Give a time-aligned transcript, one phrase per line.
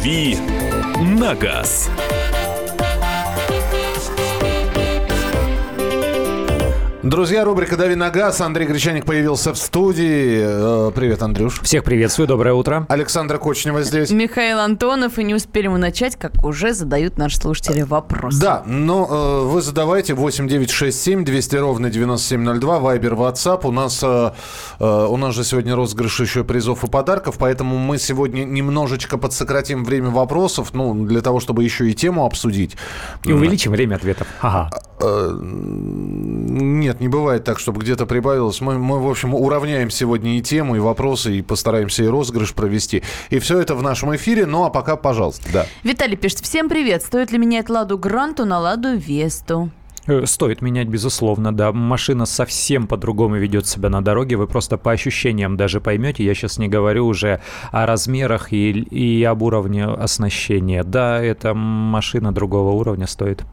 [0.00, 0.34] «Дави
[1.02, 1.90] на газ».
[7.10, 8.40] Друзья, рубрика «Дави на газ».
[8.40, 10.88] Андрей Гречаник появился в студии.
[10.88, 11.60] Э, Привет, Андрюш.
[11.60, 12.86] Всех приветствую, доброе утро.
[12.88, 14.12] Александра Кочнева здесь.
[14.12, 18.36] Михаил Антонов, и не успели мы начать, как уже задают наши слушатели вопрос.
[18.36, 23.66] Да, но э, вы задавайте 8967 200 ровно 9702, Вайбер, WhatsApp.
[23.66, 24.30] У нас, э,
[24.78, 29.84] э, у нас же сегодня розыгрыш еще призов и подарков, поэтому мы сегодня немножечко подсократим
[29.84, 32.76] время вопросов, ну, для того, чтобы еще и тему обсудить.
[33.24, 34.28] И увеличим время ответов.
[34.40, 34.70] Ага.
[35.02, 35.34] Э,
[37.00, 38.60] Не бывает так, чтобы где-то прибавилось.
[38.60, 43.02] Мы, мы, в общем, уравняем сегодня и тему, и вопросы, и постараемся и розыгрыш провести.
[43.30, 44.44] И все это в нашем эфире.
[44.44, 45.66] Ну, а пока, пожалуйста, да.
[45.82, 49.70] Виталий пишет, всем привет, стоит ли менять Ладу Гранту на Ладу Весту?
[50.06, 51.72] Э, Стоит менять, безусловно, да.
[51.72, 54.36] Машина совсем по-другому ведет себя на дороге.
[54.36, 56.24] Вы просто по ощущениям даже поймете.
[56.24, 57.40] Я сейчас не говорю уже
[57.72, 60.84] о размерах и, и об уровне оснащения.
[60.84, 63.44] Да, эта машина другого уровня стоит.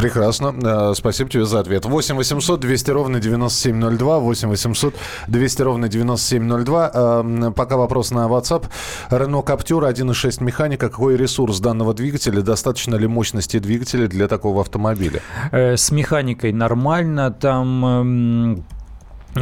[0.00, 0.54] Прекрасно.
[0.62, 1.84] Э, Спасибо тебе за ответ.
[1.84, 4.18] 8 800 200 ровно 9702.
[4.18, 4.94] 8 800
[5.28, 6.90] 200 ровно 9702.
[6.94, 8.64] Э, Пока вопрос на WhatsApp.
[9.10, 10.88] Renault Captur 1.6 механика.
[10.88, 12.40] Какой ресурс данного двигателя?
[12.40, 15.20] Достаточно ли мощности двигателя для такого автомобиля?
[15.52, 17.30] Э, С механикой нормально.
[17.30, 18.64] Там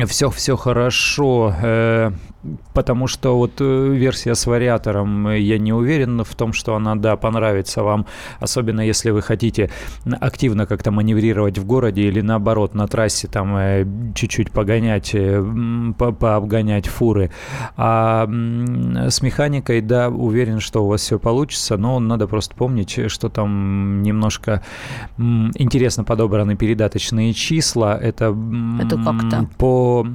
[0.06, 1.54] все, все хорошо.
[2.72, 6.94] Потому что вот э, версия с вариатором, э, я не уверен в том, что она,
[6.94, 8.06] да, понравится вам.
[8.38, 9.70] Особенно если вы хотите
[10.20, 15.16] активно как-то маневрировать в городе или наоборот на трассе там э, чуть-чуть погонять,
[15.98, 17.32] по- пообгонять фуры.
[17.76, 23.28] А с механикой, да, уверен, что у вас все получится, но надо просто помнить, что
[23.30, 24.62] там немножко
[25.18, 27.98] интересно подобраны передаточные числа.
[27.98, 28.26] Это,
[28.84, 28.96] Это
[29.58, 30.06] по,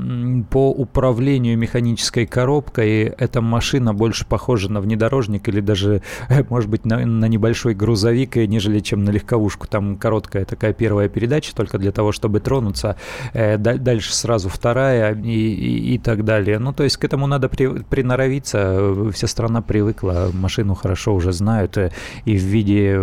[0.50, 6.86] по управлению механической коробкой эта машина больше похожа на внедорожник или даже, э, может быть,
[6.86, 9.68] на, на небольшой грузовик, э, нежели чем на легковушку.
[9.68, 12.96] Там короткая такая первая передача только для того, чтобы тронуться.
[13.34, 16.60] Э, даль- Дальше сразу вторая и, и, и так далее.
[16.60, 19.12] Ну, то есть к этому надо при- приноровиться.
[19.12, 21.78] Вся страна привыкла, машину хорошо уже знают
[22.26, 22.96] и в виде,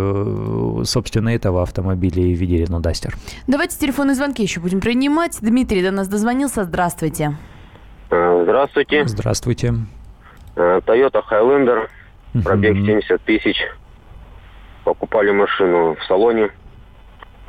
[0.85, 3.13] собственно, этого автомобиля, и в виде Renault Duster.
[3.47, 5.37] Давайте телефонные звонки еще будем принимать.
[5.41, 6.63] Дмитрий до нас дозвонился.
[6.63, 7.37] Здравствуйте.
[8.11, 9.07] Э, Здравствуйте.
[9.07, 9.73] Здравствуйте.
[10.55, 11.87] Э, Toyota Highlander,
[12.43, 12.85] пробег Мгм.
[12.85, 13.57] 70 тысяч.
[14.83, 16.51] Покупали машину в салоне.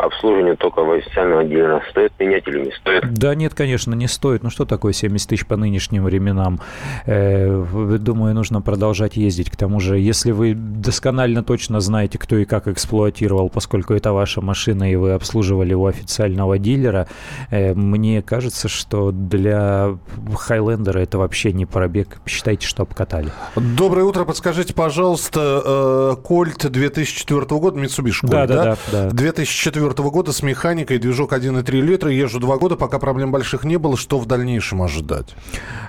[0.03, 1.81] Обслуживание только в официального дилера.
[1.91, 3.15] Стоит менять или не стоит?
[3.15, 4.43] Да нет, конечно, не стоит.
[4.43, 6.59] Ну что такое 70 тысяч по нынешним временам?
[7.07, 7.65] Э,
[8.01, 9.49] думаю, нужно продолжать ездить.
[9.49, 14.41] К тому же, если вы досконально точно знаете, кто и как эксплуатировал, поскольку это ваша
[14.41, 17.07] машина, и вы обслуживали у официального дилера,
[17.53, 19.97] э, мне кажется, что для
[20.37, 22.19] Хайлендера это вообще не пробег.
[22.27, 23.31] Считайте, что обкатали.
[23.55, 24.25] Доброе утро.
[24.25, 29.11] Подскажите, пожалуйста, э, Кольт 2004 года, Mitsubishi Colt, Да, да, да, да.
[29.11, 32.11] 2004 года с механикой, движок 1,3 литра.
[32.11, 33.97] Езжу два года, пока проблем больших не было.
[33.97, 35.35] Что в дальнейшем ожидать?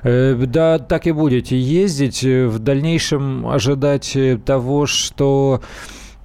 [0.03, 2.24] Э, Да, так и будете ездить.
[2.24, 5.62] Э, В дальнейшем ожидать э, того, что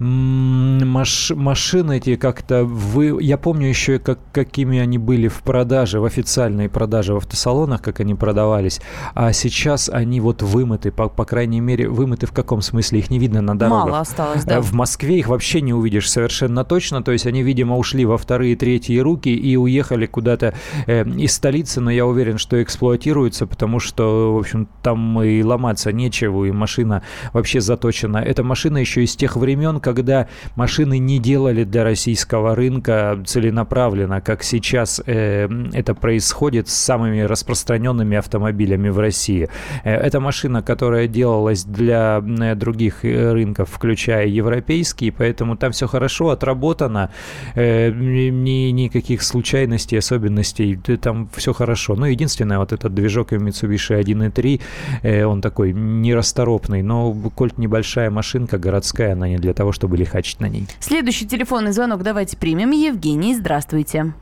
[0.00, 3.18] маш- машины эти как-то вы...
[3.22, 8.00] Я помню еще, как, какими они были в продаже, в официальной продаже в автосалонах, как
[8.00, 8.80] они продавались.
[9.14, 13.00] А сейчас они вот вымыты, по, по крайней мере, вымыты в каком смысле?
[13.00, 13.84] Их не видно на дорогах.
[13.86, 14.60] Мало осталось, Э, да.
[14.60, 17.02] В Москве их вообще не увидишь совершенно точно.
[17.02, 20.54] То есть они, видимо, ушли во вторые, третьи руки и уехали куда-то
[20.86, 25.92] э, из столицы, но я уверен, что эксплуатируются, потому что, в общем, там и ломаться
[25.92, 28.18] нечего, и машина вообще заточена.
[28.18, 30.26] Эта машина еще из тех времен, когда
[30.56, 38.16] машины не делали для российского рынка целенаправленно, как сейчас э, это происходит с самыми распространенными
[38.16, 39.48] автомобилями в России.
[39.84, 45.86] Э, Это машина, которая делалась для э, других э, рынков, включая европейские, поэтому там все
[45.86, 47.10] хорошо отработано,
[47.54, 51.94] э, ни- ни- никаких случайностей, особенностей, там все хорошо.
[51.96, 54.60] Ну, единственное, вот этот движок Mitsubishi 1.3,
[55.02, 60.40] э, он такой нерасторопный, но Кольт небольшая машинка городская, она не для того, чтобы лихачить
[60.40, 60.66] на ней.
[60.80, 62.72] Следующий телефонный звонок давайте примем.
[62.72, 64.12] Евгений, здравствуйте.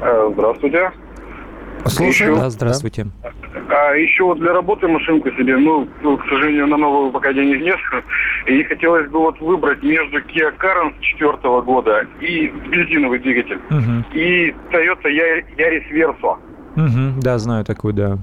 [0.00, 0.90] Э, Здравствуйте.
[1.86, 2.36] Слушаю.
[2.36, 3.06] Да, здравствуйте.
[3.68, 7.60] А еще вот для работы машинку себе, ну, ну, к сожалению, на новую пока денег
[7.62, 7.78] нет.
[8.46, 13.58] И хотелось бы вот выбрать между Kia Carens 4 года и бензиновый двигатель.
[13.70, 14.04] Мгм.
[14.14, 15.08] И Toyota
[15.56, 16.36] Yaris Verso.
[16.74, 18.18] Мгм, Да, знаю такую, да.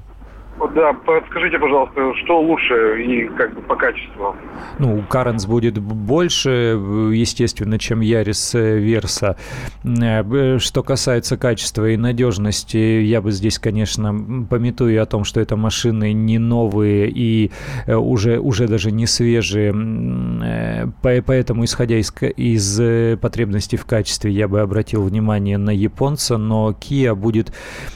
[0.75, 4.35] Да, подскажите, пожалуйста, что лучше и как бы по качеству?
[4.77, 9.37] Ну, Каренс будет больше, э, естественно, чем Ярис э, Верса.
[9.83, 14.13] Э, б- Что касается качества и надежности, я бы здесь, конечно,
[14.49, 17.51] пометую о том, что это машины не новые и
[17.87, 19.73] э, уже, уже даже не свежие.
[19.73, 26.37] Э, Поэтому, исходя из, из э, потребностей в качестве, я бы обратил внимание на японца,
[26.37, 27.51] но Kia будет,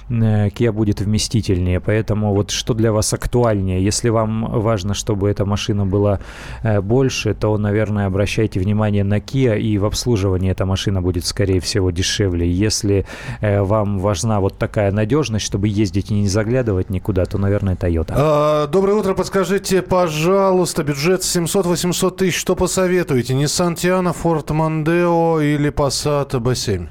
[0.09, 1.79] э, Kia будет вместительнее.
[1.79, 3.83] Поэтому вот что для вас актуальнее?
[3.83, 6.19] Если вам важно, чтобы эта машина была
[6.63, 11.59] э, больше, то, наверное, обращайте внимание на Kia, и в обслуживании эта машина будет, скорее
[11.59, 12.49] всего, дешевле.
[12.49, 13.05] Если
[13.41, 18.13] э, вам важна вот такая надежность, чтобы ездить и не заглядывать никуда, то, наверное, Toyota.
[18.15, 23.33] А, Доброе утро, подскажите, пожалуйста, бюджет 700-800 тысяч, что посоветуете?
[23.33, 26.87] Nissan Tiana, Ford Mondeo или Passat B7?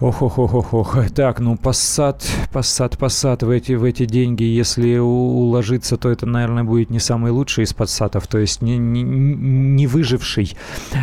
[0.00, 1.10] Ох, ох, ох, ох, ох.
[1.14, 2.22] Так, ну Passat,
[2.54, 7.30] Passat, Passat в эти, в эти деньги, если уложиться, то это, наверное, будет не самый
[7.30, 10.56] лучший из Passat'ов, то есть не, не, не выживший.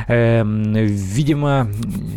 [0.08, 1.68] Эм, видимо,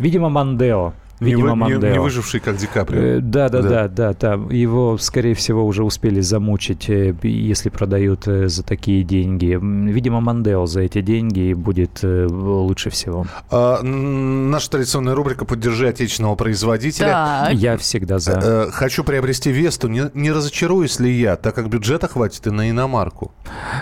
[0.01, 0.95] видимо, Мандео.
[1.21, 3.01] Видимо, не, вы- не- не выживший, как Ди Каприо.
[3.01, 3.89] Э, Да, да, Да.
[3.89, 4.33] да, да.
[4.55, 9.59] Его, скорее всего, уже успели замучить, э, если продают э, за такие деньги.
[9.61, 13.27] Видимо, Мандео за эти деньги будет э, лучше всего.
[13.51, 17.07] А, наша традиционная рубрика «Поддержи отечественного производителя».
[17.09, 17.53] Так.
[17.55, 18.41] Я всегда за.
[18.43, 19.89] Э, Хочу приобрести Весту.
[19.89, 23.33] Не, не разочаруюсь ли я, так как бюджета хватит и на иномарку?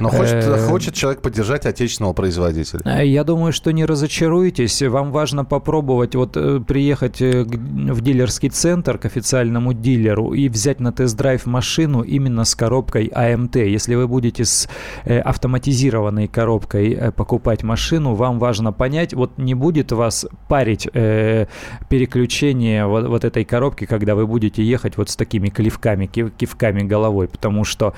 [0.01, 2.81] Но хочет, Э, хочет человек поддержать отечественного производителя.
[2.85, 4.83] Э, Я думаю, что не разочаруетесь.
[4.83, 10.81] Вам важно попробовать вот э, приехать э, в дилерский центр к официальному дилеру и взять
[10.81, 13.57] на тест-драйв машину именно с коробкой АМТ.
[13.57, 14.69] Если вы будете с
[15.05, 21.47] э, автоматизированной коробкой э, покупать машину, вам важно понять, вот не будет вас парить э,
[21.89, 26.83] переключение вот, вот этой коробки, когда вы будете ехать вот с такими кивками, кив- кивками
[26.83, 27.95] головой, потому что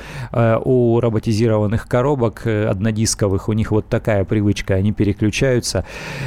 [0.65, 5.85] у роботизированных коробок однодисковых у них вот такая привычка, они переключаются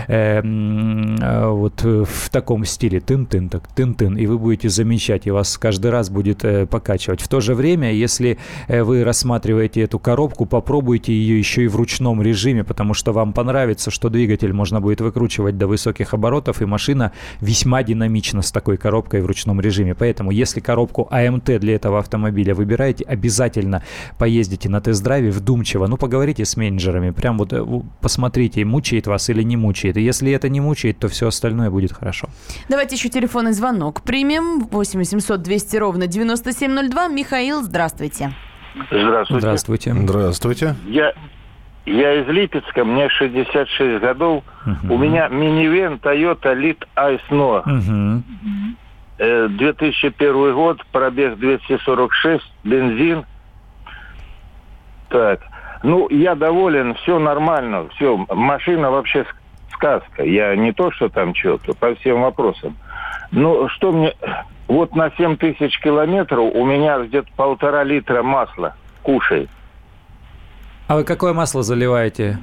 [0.08, 6.10] вот в таком стиле тын-тын, так тын-тын, и вы будете замечать, и вас каждый раз
[6.10, 7.22] будет э, покачивать.
[7.22, 8.38] В то же время, если
[8.68, 13.34] э, вы рассматриваете эту коробку, попробуйте ее еще и в ручном режиме, потому что вам
[13.34, 17.12] понравится, что двигатель можно будет выкручивать до высоких оборотов, и машина
[17.42, 19.96] весьма динамична с такой коробкой в ручном режиме.
[19.96, 23.84] Поэтому, если коробку АМТ для этого автомобиля выбираете, обязательно
[24.18, 27.66] поездите на тест-драйве вдумчиво, ну, поговорите с менеджерами, прям вот э,
[28.02, 29.98] посмотрите, мучает вас или не мучает.
[29.98, 32.30] И если это не мучает, то все остальное будет хорошо.
[32.84, 34.68] Давайте еще телефонный звонок примем.
[34.70, 37.08] 8 800 200 ровно 9702.
[37.08, 38.34] Михаил, здравствуйте.
[38.92, 39.40] Здравствуйте.
[39.40, 39.94] Здравствуйте.
[39.94, 40.76] Здравствуйте.
[40.88, 41.14] Я,
[41.86, 44.44] я из Липецка, мне 66 годов.
[44.66, 44.92] Мгм.
[44.92, 47.62] У меня минивэн Toyota Lit Ice No.
[47.66, 48.76] Мгм.
[49.18, 53.24] Э, 2001 год, пробег 246, бензин.
[55.08, 55.40] Так.
[55.84, 58.18] Ну, я доволен, все нормально, все.
[58.30, 59.26] Машина вообще
[59.88, 60.24] сказка.
[60.24, 62.78] Я не то, что там что-то, по всем вопросам.
[63.32, 64.14] Ну, что мне...
[64.70, 69.50] Вот на 7 тысяч километров у меня где-то полтора литра масла кушает.
[70.88, 72.38] А вы какое масло заливаете?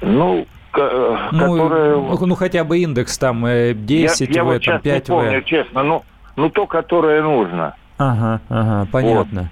[0.00, 1.96] Ну, к- э, Ну, которое...
[1.96, 4.90] ну, ну, хотя бы индекс там э, 10 я, я в вот этом, сейчас не
[4.90, 5.44] 5 помню, в.
[5.44, 6.02] честно, ну,
[6.34, 7.74] ну то, которое нужно.
[7.98, 9.48] Ага, ага, понятно.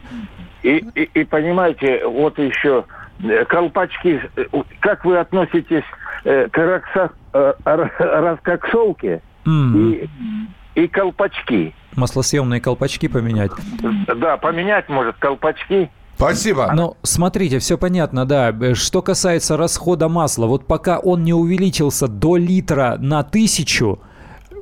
[0.65, 2.85] И, и, и понимаете, вот еще
[3.23, 4.21] э, колпачки.
[4.37, 4.45] э,
[4.81, 5.85] Как вы относитесь
[6.25, 10.09] э, к ракса- э, ра- раскоксовке М, и,
[10.75, 11.75] и колпачки?
[11.97, 13.51] Маслосъемные колпачки поменять.
[14.17, 15.91] Да, поменять может колпачки.
[16.17, 16.71] Спасибо.
[16.75, 18.51] Ну, смотрите, все понятно, да.
[18.51, 24.01] Э, Что касается расхода масла, вот пока он не увеличился до литра на тысячу,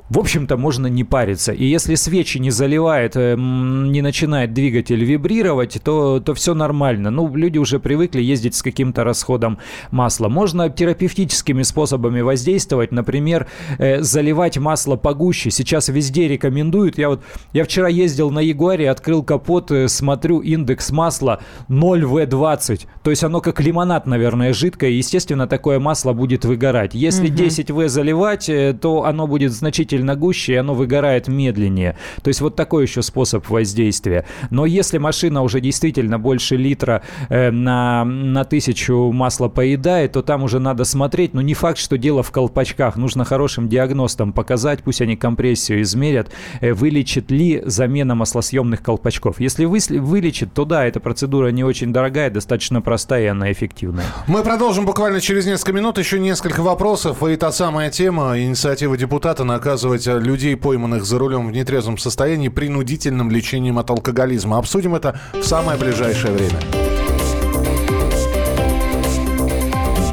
[0.09, 1.51] в общем-то, можно не париться.
[1.51, 7.11] И если свечи не заливает, э, м, не начинает двигатель вибрировать, то, то все нормально.
[7.11, 9.59] Ну, люди уже привыкли ездить с каким-то расходом
[9.91, 10.27] масла.
[10.27, 13.47] Можно терапевтическими способами воздействовать, например,
[13.77, 15.51] э, заливать масло погуще.
[15.51, 16.97] Сейчас везде рекомендуют.
[16.97, 17.21] Я вот
[17.53, 21.39] я вчера ездил на Ягуаре, открыл капот, э, смотрю индекс масла
[21.69, 22.87] 0В20.
[23.03, 24.89] То есть оно как лимонад, наверное, жидкое.
[24.89, 26.95] Естественно, такое масло будет выгорать.
[26.95, 31.95] Если 10В заливать, э, то оно будет значительно гуще, и оно выгорает медленнее.
[32.23, 34.25] То есть вот такой еще способ воздействия.
[34.49, 40.43] Но если машина уже действительно больше литра э, на, на тысячу масла поедает, то там
[40.43, 41.33] уже надо смотреть.
[41.33, 42.95] Но не факт, что дело в колпачках.
[42.95, 49.39] Нужно хорошим диагностам показать, пусть они компрессию измерят, э, вылечит ли замена маслосъемных колпачков.
[49.39, 54.05] Если выс- вылечит, то да, эта процедура не очень дорогая, достаточно простая и она эффективная.
[54.27, 55.97] Мы продолжим буквально через несколько минут.
[55.97, 57.21] Еще несколько вопросов.
[57.23, 58.39] И та самая тема.
[58.39, 63.89] Инициатива депутата наказывает воспользовать э, людей, пойманных за рулем в нетрезвом состоянии, принудительным лечением от
[63.89, 64.57] алкоголизма.
[64.57, 66.59] Обсудим это в самое ближайшее время.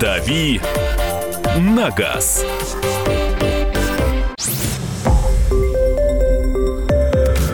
[0.01, 0.61] «Дави
[1.59, 2.45] на газ».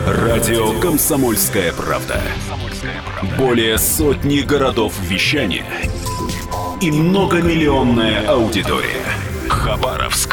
[0.07, 2.21] Радио «Комсомольская правда».
[3.37, 5.65] Более сотни городов вещания
[6.81, 9.01] и многомиллионная аудитория.
[9.47, 10.32] Хабаровск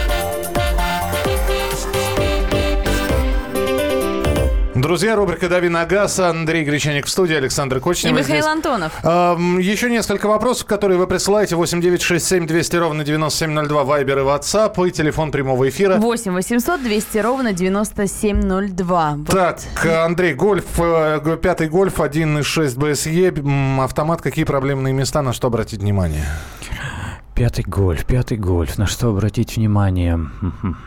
[4.91, 6.19] Друзья, рубрика «Дави на газ».
[6.19, 8.11] Андрей Гречаник в студии, Александр И Кочнев.
[8.11, 8.45] Михаил здесь.
[8.45, 8.91] Антонов.
[9.05, 11.55] Эм, Еще несколько вопросов, которые вы присылаете.
[11.55, 15.95] 8967 200 ровно 9702, Вайбер и WhatsApp, и телефон прямого эфира.
[15.95, 19.13] 8 800 200 ровно 9702.
[19.15, 19.27] Вот.
[19.27, 23.33] Так, Андрей, гольф, э, пятый гольф, 1.6 БСЕ,
[23.81, 26.25] автомат, какие проблемные места, на что обратить внимание?
[27.41, 28.77] Пятый гольф, пятый гольф.
[28.77, 30.13] На что обратить внимание?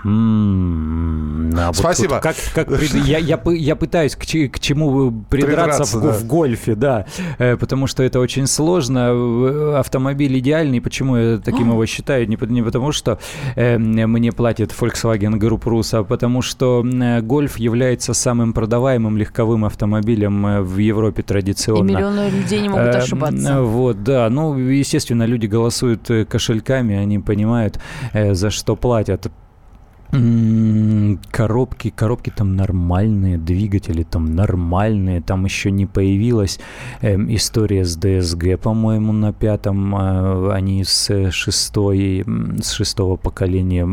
[0.05, 2.15] А вот Спасибо.
[2.15, 6.13] тут Как, как я, я, я пытаюсь к, к чему придраться, Придраться, в, да.
[6.13, 7.07] в гольфе, да.
[7.39, 9.11] Э, Потому что это очень сложно.
[9.13, 10.81] Э, Автомобиль идеальный.
[10.81, 12.29] Почему я таким его считаю?
[12.29, 13.19] Не, не потому, что
[13.57, 19.65] э, мне платит Volkswagen Group Rus, а потому что э, гольф является самым продаваемым легковым
[19.65, 21.91] автомобилем э, в Европе И традиционно.
[21.91, 23.49] миллионы людей не могут Э, ошибаться.
[23.55, 24.31] м, Вот, да.
[24.31, 27.79] Ну, естественно, люди голосуют э, кошельками, они понимают,
[28.13, 29.31] э, за что платят.
[31.35, 36.61] Коробки, коробки там нормальные, двигатели там нормальные, там еще не появилась
[37.01, 42.25] эм, история с ДСГ, по-моему, на пятом, э, они с шестой,
[42.63, 43.85] с шестого поколения.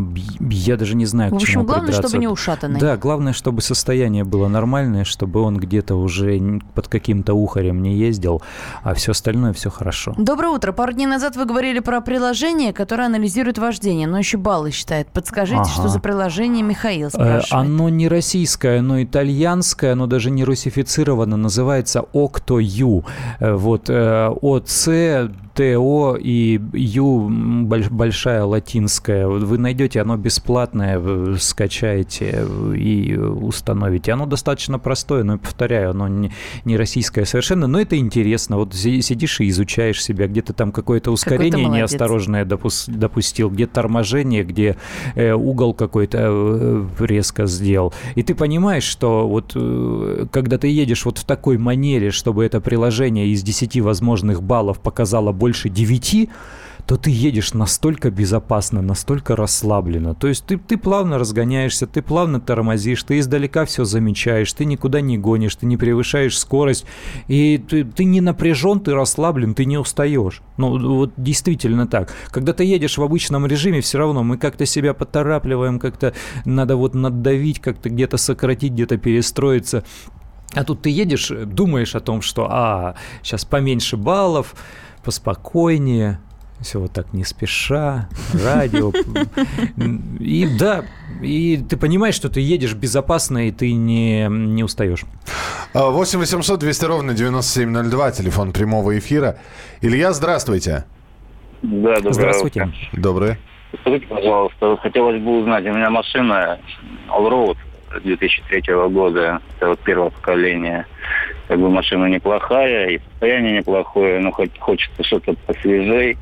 [0.52, 2.10] Я даже не знаю, В к общем, чему главное, придраться.
[2.10, 2.80] чтобы не ушатанный.
[2.80, 6.40] Да, главное, чтобы состояние было нормальное, чтобы он где-то уже
[6.76, 8.44] под каким-то ухарем не ездил,
[8.84, 10.14] а все остальное все хорошо.
[10.16, 10.74] Доброе утро.
[10.74, 15.08] Пару дней назад вы говорили про приложение, которое анализирует вождение, но еще баллы считает.
[15.08, 15.72] Подскажите, Ага.
[15.72, 17.10] что за приложение Михаил
[17.52, 23.04] Оно не российское, оно итальянское, оно даже не русифицировано, называется OctoU.
[23.40, 24.88] Э, Вот э, ОЦ,
[25.62, 29.28] ТО и Ю большая латинская.
[29.28, 34.14] Вы найдете, оно бесплатное, скачаете и установите.
[34.14, 36.32] Оно достаточно простое, но, повторяю, оно не,
[36.66, 38.58] не российское совершенно, но это интересно.
[38.58, 41.92] Вот си- сидишь и изучаешь себя, где-то там какое-то ускорение молодец.
[41.92, 44.78] неосторожное допус- допустил, где торможение, где
[45.16, 47.94] э, угол какой-то э, резко сделал.
[48.16, 52.62] И ты понимаешь, что вот э, когда ты едешь вот в такой манере, чтобы это
[52.62, 56.30] приложение из 10 возможных баллов показало больше 9,
[56.86, 60.16] то ты едешь настолько безопасно, настолько расслабленно.
[60.16, 65.02] То есть ты, ты плавно разгоняешься, ты плавно тормозишь, ты издалека все замечаешь, ты никуда
[65.02, 66.86] не гонишь, ты не превышаешь скорость,
[67.28, 70.42] и ты, ты не напряжен, ты расслаблен, ты не устаешь.
[70.58, 72.14] Ну, вот действительно так.
[72.30, 76.14] Когда ты едешь в обычном режиме, все равно мы как-то себя поторапливаем, как-то
[76.46, 79.84] надо вот надавить, как-то где-то сократить, где-то перестроиться.
[80.54, 84.54] А тут ты едешь, думаешь о том, что, а, сейчас поменьше баллов,
[85.04, 86.20] поспокойнее,
[86.62, 88.92] все вот так не спеша, радио.
[90.20, 90.86] И да,
[91.22, 95.06] и ты понимаешь, что ты едешь безопасно, и ты не, не устаешь.
[95.74, 99.38] 8 800 200 ровно 9702, телефон прямого эфира.
[99.82, 100.86] Илья, здравствуйте.
[101.62, 102.62] Да, доброе Здравствуйте.
[102.62, 102.74] утро.
[102.94, 103.40] Доброе.
[103.82, 106.60] Скажите, пожалуйста, хотелось бы узнать, у меня машина
[107.08, 107.58] Allroad
[108.00, 110.86] 2003 года, это вот первое поколение.
[111.48, 116.18] Как бы машина неплохая, и состояние неплохое, но хоть хочется что-то посвежей.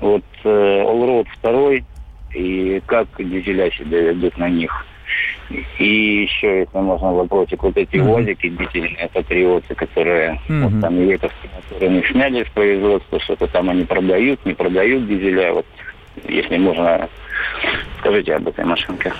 [0.00, 1.84] Вот э, Allroad второй,
[2.32, 4.86] и как дизеля себя ведут на них.
[5.78, 8.08] И еще, если можно, вопросик, вот эти Мгм.
[8.08, 10.70] УАЗики дизельные патриоты, которые Мгм.
[10.70, 15.52] вот там Еветовские моторы не сняли с производства, что-то там они продают, не продают дизеля.
[15.52, 15.66] Вот
[16.24, 17.08] если можно,
[17.98, 19.12] скажите об этой машинке.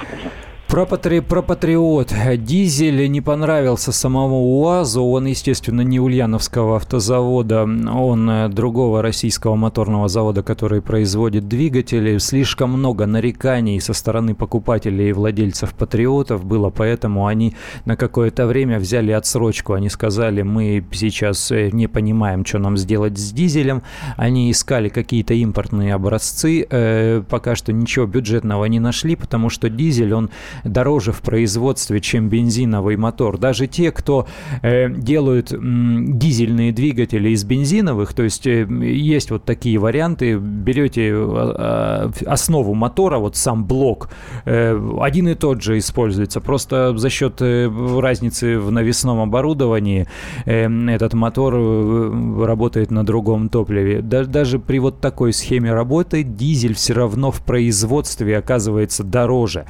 [0.75, 2.13] Про, патри- про Патриот.
[2.39, 5.05] Дизель не понравился самому УАЗу.
[5.05, 7.63] Он, естественно, не Ульяновского автозавода.
[7.63, 12.19] Он э, другого российского моторного завода, который производит двигатели.
[12.19, 17.55] Слишком много нареканий со стороны покупателей и владельцев Патриотов было, поэтому они
[17.85, 19.75] на какое-то время взяли отсрочку.
[19.75, 23.85] Они сказали, мы сейчас э, не понимаем, что нам сделать с дизелем.
[24.17, 26.67] Они искали какие-то импортные образцы.
[26.69, 30.31] Э, Пока что ничего бюджетного не нашли, потому что дизель, он
[30.65, 33.39] дороже в производстве, чем бензиновый мотор.
[33.39, 34.27] Даже те, кто
[34.63, 41.11] э, делают м, дизельные двигатели из бензиновых, то есть э, есть вот такие варианты, берете
[41.15, 44.11] э, основу мотора, вот сам блок,
[44.45, 50.07] э, один и тот же используется, просто за счет э, разницы в навесном оборудовании
[50.47, 54.01] э, этот мотор э, работает на другом топливе.
[54.03, 59.67] Да, даже при вот такой схеме работы дизель все равно в производстве оказывается дороже.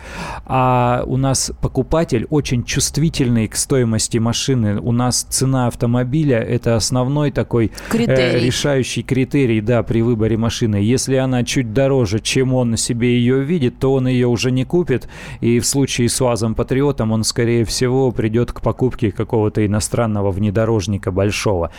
[0.46, 0.73] А
[1.06, 4.80] у нас покупатель очень чувствительный к стоимости машины.
[4.80, 10.76] У нас цена автомобиля это основной такой э, решающий критерий, да, при выборе машины.
[10.76, 15.08] Если она чуть дороже, чем он себе ее видит, то он ее уже не купит.
[15.40, 21.12] И в случае с УАЗом Патриотом он, скорее всего, придет к покупке какого-то иностранного внедорожника
[21.12, 21.70] большого.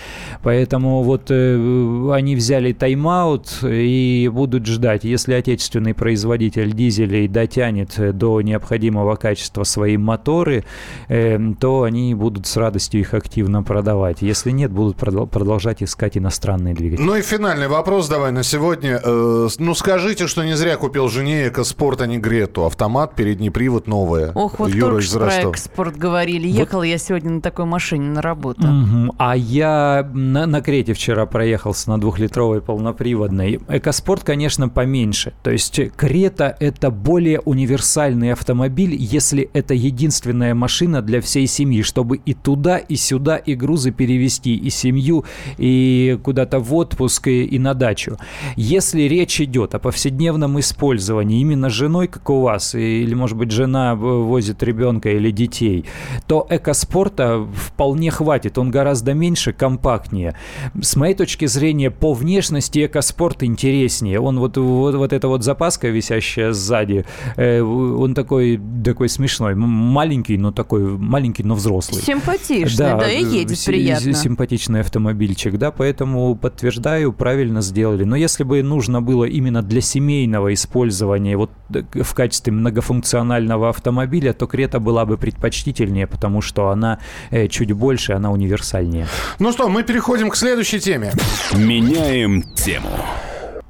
[0.43, 5.03] Поэтому вот э, они взяли тайм-аут и будут ждать.
[5.03, 8.84] Если отечественный производитель дизелей дотянет до необходимого
[9.15, 10.63] качества свои моторы,
[11.07, 14.21] э, то они будут с радостью их активно продавать.
[14.21, 17.05] Если нет, будут продолжать искать иностранные двигатели.
[17.05, 18.99] Ну и финальный вопрос давай на сегодня.
[19.03, 22.65] Э, ну скажите, что не зря купил жене экоспорт, а не Грету.
[22.65, 24.31] Автомат, передний привод, новое.
[24.33, 26.47] Ох, вот Юра только про экспорт говорили.
[26.47, 26.83] Ехал вот.
[26.83, 28.67] я сегодня на такой машине на работу.
[28.67, 29.15] Угу.
[29.17, 33.59] А я на, на Крете вчера проехался на двухлитровой полноприводной.
[33.67, 35.33] Экоспорт, конечно, поменьше.
[35.43, 42.17] То есть Крета– это более универсальный автомобиль, если это единственная машина для всей семьи, чтобы
[42.17, 45.25] и туда, и сюда, и грузы перевести, и семью,
[45.57, 48.17] и куда-то в отпуск, и, и на дачу.
[48.55, 53.95] Если речь идет о повседневном использовании именно женой, как у вас, или, может быть, жена
[53.95, 55.85] возит ребенка или детей,
[56.27, 58.57] то экоспорта вполне хватит.
[58.57, 60.35] Он гораздо меньше, компактнее.
[60.81, 64.19] С моей точки зрения, по внешности экоспорт интереснее.
[64.19, 67.05] Он вот, вот, вот эта вот запаска, висящая сзади,
[67.35, 69.55] э, он такой, такой смешной.
[69.55, 72.01] Маленький, но такой, маленький, но взрослый.
[72.01, 74.13] Симпатичный, да, да и едет с- приятно.
[74.13, 78.03] Симпатичный автомобильчик, да, поэтому подтверждаю, правильно сделали.
[78.03, 84.47] Но если бы нужно было именно для семейного использования, вот в качестве многофункционального автомобиля, то
[84.47, 86.99] Крета была бы предпочтительнее, потому что она
[87.31, 89.07] э, чуть больше, она универсальнее.
[89.39, 91.11] Ну что, мы переходим к следующей теме.
[91.53, 92.89] Меняем тему.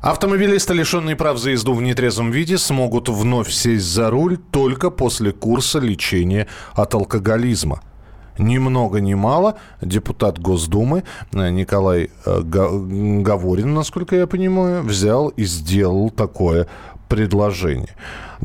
[0.06, 5.32] Автомобилисты, лишенные прав за езду в нетрезвом виде, смогут вновь сесть за руль только после
[5.32, 7.82] курса лечения от алкоголизма.
[8.38, 15.44] Ни много ни мало депутат Госдумы э, Николай э, Говорин, насколько я понимаю, взял и
[15.44, 16.68] сделал такое
[17.10, 17.96] предложение.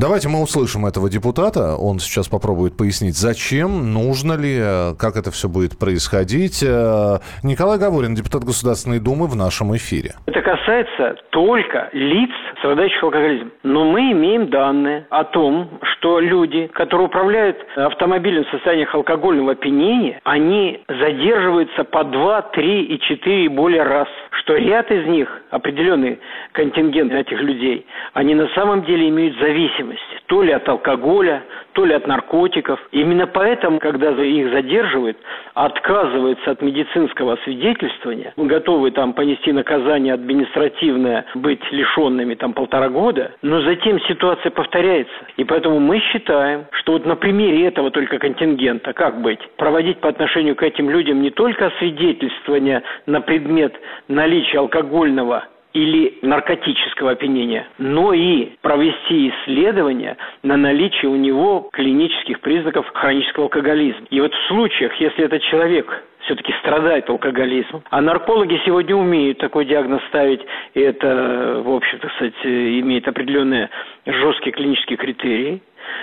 [0.00, 1.76] Давайте мы услышим этого депутата.
[1.76, 6.62] Он сейчас попробует пояснить, зачем, нужно ли, э, как это все будет происходить.
[6.62, 10.14] Э, Николай Говорин, депутат Государственной Думы в нашем эфире.
[10.24, 13.52] Это касается только лиц, страдающих алкоголизмом.
[13.62, 20.18] Но мы имеем данные о том, что люди, которые управляют автомобилем в состояниях алкогольного опьянения,
[20.24, 24.08] они задерживаются по 2, 3 и 4 и более раз.
[24.40, 26.18] Что ряд из них, определенный
[26.52, 29.89] контингент этих людей, они на самом деле имеют зависимость.
[30.26, 32.80] То ли от алкоголя, то ли от наркотиков.
[32.92, 35.16] Именно поэтому, когда их задерживают,
[35.54, 43.60] отказываются от медицинского свидетельствования, готовы там понести наказание административное, быть лишенными там полтора года, но
[43.62, 45.14] затем ситуация повторяется.
[45.36, 50.08] И поэтому мы считаем, что вот на примере этого только контингента, как быть, проводить по
[50.08, 53.74] отношению к этим людям не только свидетельствование на предмет
[54.08, 62.90] наличия алкогольного или наркотического опьянения, но и провести исследование на наличие у него клинических признаков
[62.92, 64.06] хронического алкоголизма.
[64.10, 67.82] И вот в случаях, если этот человек все-таки страдает алкоголизмом.
[67.90, 70.40] А наркологи сегодня умеют такой диагноз ставить,
[70.74, 73.70] и это, в общем-то, кстати, имеет определенные
[74.06, 75.62] жесткие клинические критерии.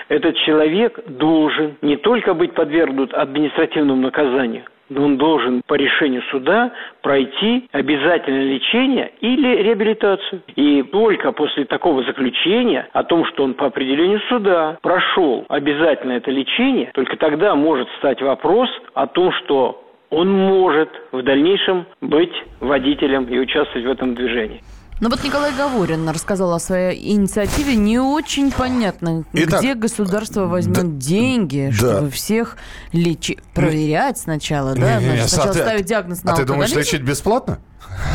[0.10, 4.64] Этот человек должен не только быть подвергнут административному наказанию,
[4.96, 6.72] он должен по решению суда
[7.02, 10.42] пройти обязательное лечение или реабилитацию.
[10.56, 16.32] И только после такого заключения о том, что он по определению суда прошел обязательно это
[16.32, 23.26] лечение, только тогда может стать вопрос о том, что он может в дальнейшем быть водителем
[23.26, 24.62] и участвовать в этом движении.
[25.00, 27.76] Ну вот Николай Говорин рассказал о своей инициативе.
[27.76, 32.10] Не очень понятно, Итак, где государство возьмет да, деньги, чтобы да.
[32.10, 32.58] всех
[32.94, 35.00] лечить, проверять сначала, да?
[35.00, 37.60] Не, сначала а ставить диагноз на А ты думаешь, лечить бесплатно?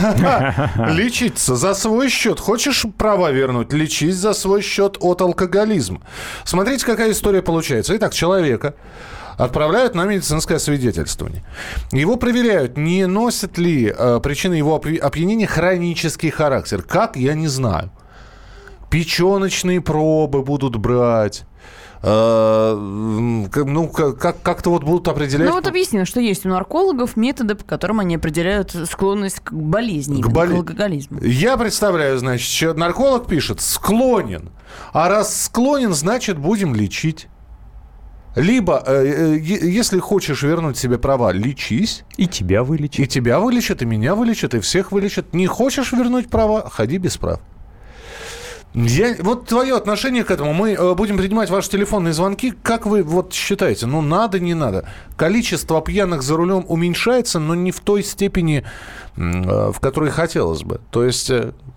[0.89, 2.41] Лечиться за свой счет.
[2.41, 3.73] Хочешь права вернуть?
[3.73, 6.01] Лечись за свой счет от алкоголизма.
[6.45, 7.97] Смотрите, какая история получается.
[7.97, 8.75] Итак, человека
[9.37, 11.45] отправляют на медицинское свидетельствование.
[11.93, 16.83] Его проверяют, не носит ли э, причина его опьянения хронический характер.
[16.83, 17.91] Как, я не знаю.
[18.91, 21.45] Печеночные пробы будут брать
[22.05, 25.49] Э, ну, как, как-то вот будут определять...
[25.49, 30.21] Ну, вот объяснено, что есть у наркологов методы, по которым они определяют склонность к болезни,
[30.21, 30.51] к, боли...
[30.51, 31.21] к алкоголизму.
[31.23, 34.51] Я представляю, значит, нарколог пишет «склонен».
[34.93, 37.29] А раз склонен, значит, будем лечить.
[38.35, 42.05] Либо, э, э, если хочешь вернуть себе права, лечись.
[42.17, 43.01] И тебя вылечат.
[43.01, 45.35] И тебя вылечат, и меня вылечат, и всех вылечат.
[45.35, 47.41] Не хочешь вернуть права, ходи без прав.
[48.75, 50.55] Я, вот твое отношение к этому.
[50.55, 52.55] Мы э, будем принимать ваши телефонные звонки.
[52.63, 53.85] Как вы вот считаете?
[53.85, 54.89] Ну, надо, не надо.
[55.17, 58.65] Количество пьяных за рулем уменьшается, но не в той степени,
[59.15, 60.81] в которой хотелось бы.
[60.91, 61.31] То есть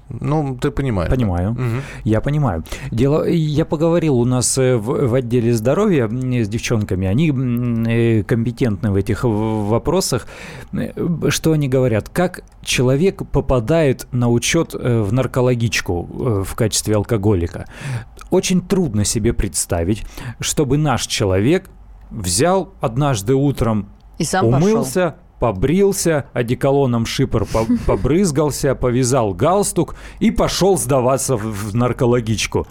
[0.10, 1.10] ну, ты понимаешь.
[1.10, 1.52] Понимаю.
[1.52, 1.82] Угу.
[2.04, 2.64] Я понимаю.
[2.92, 7.08] Дело, я поговорил у нас э, в, в отделе здоровья с девчонками.
[7.08, 10.28] Они э, компетентны в этих вопросах.
[10.74, 10.92] Э,
[11.30, 12.10] что они говорят?
[12.10, 17.66] Как человек попадает на учет в наркологичку в качестве алкоголика?
[18.30, 20.04] Очень трудно себе представить,
[20.40, 21.70] чтобы наш человек
[22.12, 27.48] взял однажды утром, и сам умылся, пошел побрился, одеколоном шипор
[27.88, 32.68] побрызгался, повязал галстук и пошел сдаваться в наркологичку.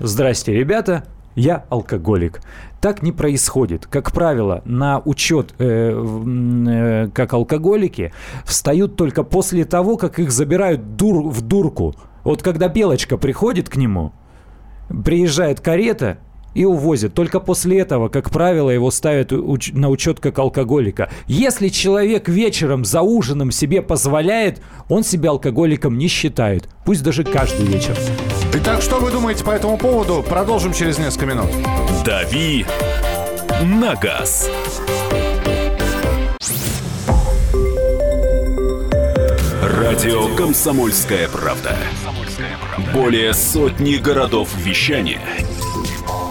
[0.00, 2.40] Здрасте, ребята, я алкоголик.
[2.80, 3.86] Так не происходит.
[3.86, 8.12] Как правило, на учет э, э, как алкоголики
[8.44, 11.94] встают только после того, как их забирают дур, в дурку.
[12.24, 14.12] Вот когда Белочка приходит к нему,
[15.04, 16.18] приезжает карета,
[16.54, 17.14] и увозят.
[17.14, 21.10] Только после этого, как правило, его ставят на учет как алкоголика.
[21.26, 26.68] Если человек вечером за ужином себе позволяет, он себя алкоголиком не считает.
[26.84, 27.96] Пусть даже каждый вечер.
[28.54, 30.24] Итак, что вы думаете по этому поводу?
[30.26, 31.50] Продолжим через несколько минут.
[32.04, 32.64] Дави
[33.62, 34.50] на газ.
[39.62, 41.76] Радио «Комсомольская правда».
[42.92, 45.20] Более сотни городов вещания–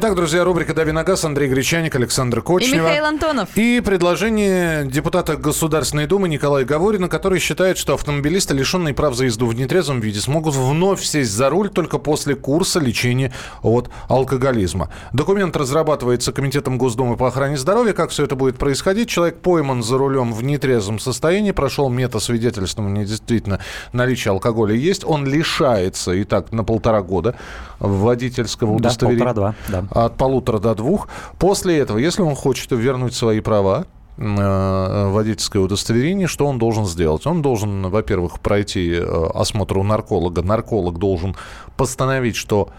[0.00, 1.24] Итак, друзья, рубрика «Дави на газ».
[1.24, 2.72] Андрей Гречаник, Александр Кочнева.
[2.72, 3.48] И Михаил Антонов.
[3.56, 9.46] И предложение депутата Государственной Думы Николая Говорина, который считает, что автомобилисты, лишенные прав за езду
[9.46, 13.32] в нетрезвом виде, смогут вновь сесть за руль только после курса лечения
[13.62, 14.88] от алкоголизма.
[15.12, 17.92] Документ разрабатывается Комитетом Госдумы по охране здоровья.
[17.92, 19.08] Как все это будет происходить?
[19.08, 23.58] Человек пойман за рулем в нетрезвом состоянии, прошел метасвидетельствование, действительно
[23.92, 25.02] наличие алкоголя есть.
[25.04, 27.34] Он лишается, и так, на полтора года
[27.80, 29.24] водительского удостоверения.
[29.24, 29.87] Да, полтора-два, да.
[29.90, 31.08] От полутора до двух.
[31.38, 37.26] После этого, если он хочет вернуть свои права, э, водительское удостоверение, что он должен сделать?
[37.26, 40.42] Он должен, во-первых, пройти э, осмотр у нарколога.
[40.42, 41.36] Нарколог должен
[41.76, 42.70] постановить, что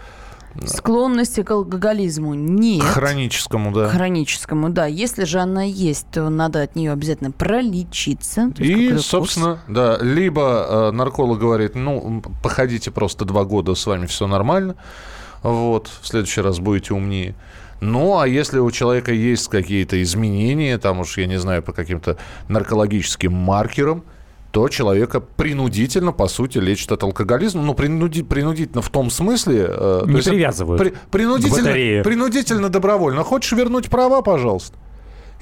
[0.66, 2.82] Склонности к алкоголизму нет.
[2.82, 3.88] К хроническому, да.
[3.88, 4.86] К хроническому, да.
[4.86, 8.52] Если же она есть, то надо от нее обязательно пролечиться.
[8.58, 9.60] И, собственно, курс.
[9.68, 14.74] да, либо э, нарколог говорит, ну, походите просто два года, с вами все нормально.
[15.42, 17.34] Вот, в следующий раз будете умнее.
[17.80, 22.18] Ну, а если у человека есть какие-то изменения, там уж, я не знаю, по каким-то
[22.48, 24.04] наркологическим маркерам,
[24.52, 27.62] то человека принудительно, по сути, лечат от алкоголизма.
[27.62, 29.66] Ну, принуди, принудительно в том смысле...
[29.68, 33.22] Э, не то привязывают при, принудительно, принудительно добровольно.
[33.22, 34.76] Хочешь вернуть права, пожалуйста.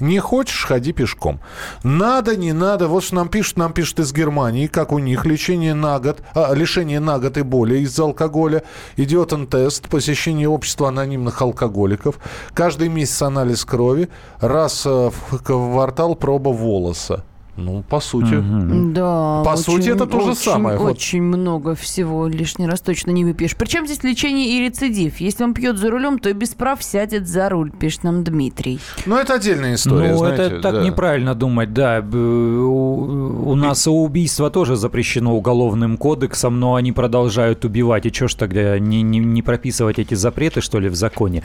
[0.01, 1.41] Не хочешь, ходи пешком.
[1.83, 2.89] Надо, не надо.
[2.89, 6.55] Вот что нам пишут, нам пишут из Германии, как у них лечение на год, а,
[6.55, 8.63] лишение на год и более из-за алкоголя.
[8.97, 12.19] Идет тест, посещение общества анонимных алкоголиков.
[12.55, 14.09] Каждый месяц анализ крови,
[14.41, 17.25] раз э, в квартал проба волоса.
[17.59, 18.35] Ну, по сути.
[18.35, 18.93] Угу.
[18.93, 19.43] Да.
[19.45, 20.79] По очень, сути, это то же очень, самое.
[20.79, 21.37] Очень вот.
[21.37, 23.57] много всего лишний раз точно не выпьешь.
[23.57, 25.19] Причем здесь лечение и рецидив.
[25.19, 28.79] Если он пьет за рулем, то без прав сядет за руль, пишет нам Дмитрий.
[29.07, 30.83] Ну, это отдельная история, Ну, знаете, это так да.
[30.85, 32.01] неправильно думать, да.
[32.01, 33.91] У, у нас и...
[33.91, 38.07] убийство тоже запрещено уголовным кодексом, но они продолжают убивать.
[38.07, 41.43] И что ж тогда не, не, не прописывать эти запреты, что ли, в законе?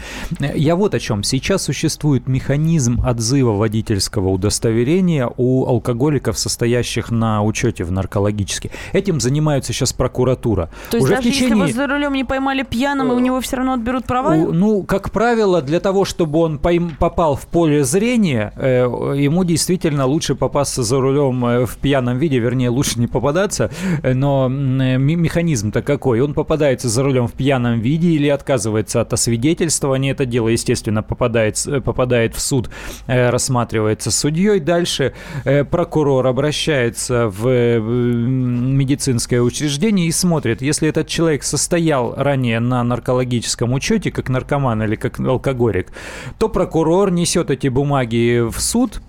[0.53, 1.23] Я вот о чем.
[1.23, 8.71] Сейчас существует механизм отзыва водительского удостоверения у алкоголя алкоголиков, состоящих на учете в наркологически.
[8.93, 10.69] Этим занимается сейчас прокуратура.
[10.89, 11.57] То есть Уже даже течение...
[11.57, 14.35] если его за рулем не поймали пьяным, у него все равно отберут права?
[14.35, 18.83] Ну, как правило, для того, чтобы он попал в поле зрения, э,
[19.17, 23.69] ему действительно лучше попасться за рулем э, в пьяном виде, вернее, лучше не попадаться,
[24.03, 26.21] но механизм-то какой?
[26.21, 30.11] Он попадается за рулем в пьяном виде или отказывается от освидетельствования.
[30.11, 32.69] Это дело, естественно, попадает, попадает в суд,
[33.07, 34.59] э, рассматривается судьей.
[34.59, 35.13] Дальше
[35.45, 35.63] э,
[35.93, 44.09] прокурор обращается в медицинское учреждение и смотрит, если этот человек состоял ранее на наркологическом учете,
[44.09, 45.91] как наркоман или как алкоголик,
[46.39, 49.03] то прокурор несет эти бумаги в суд,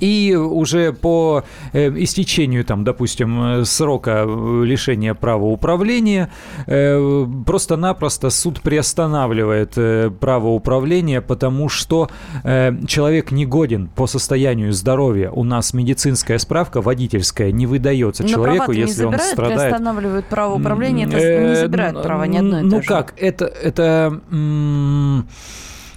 [0.00, 6.30] и уже по э, истечению, там, допустим, э, срока э, лишения права управления,
[6.66, 12.10] просто-напросто суд приостанавливает право управления, потому что
[12.42, 15.30] человек не годен по состоянию здоровья.
[15.30, 19.60] У нас медицинская справка водительская не выдается Но человеку, если он страдает.
[19.60, 23.46] приостанавливают право управления, это не забирает право ни одно и Ну как, это...
[23.46, 24.20] это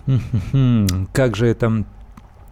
[1.13, 1.83] как же это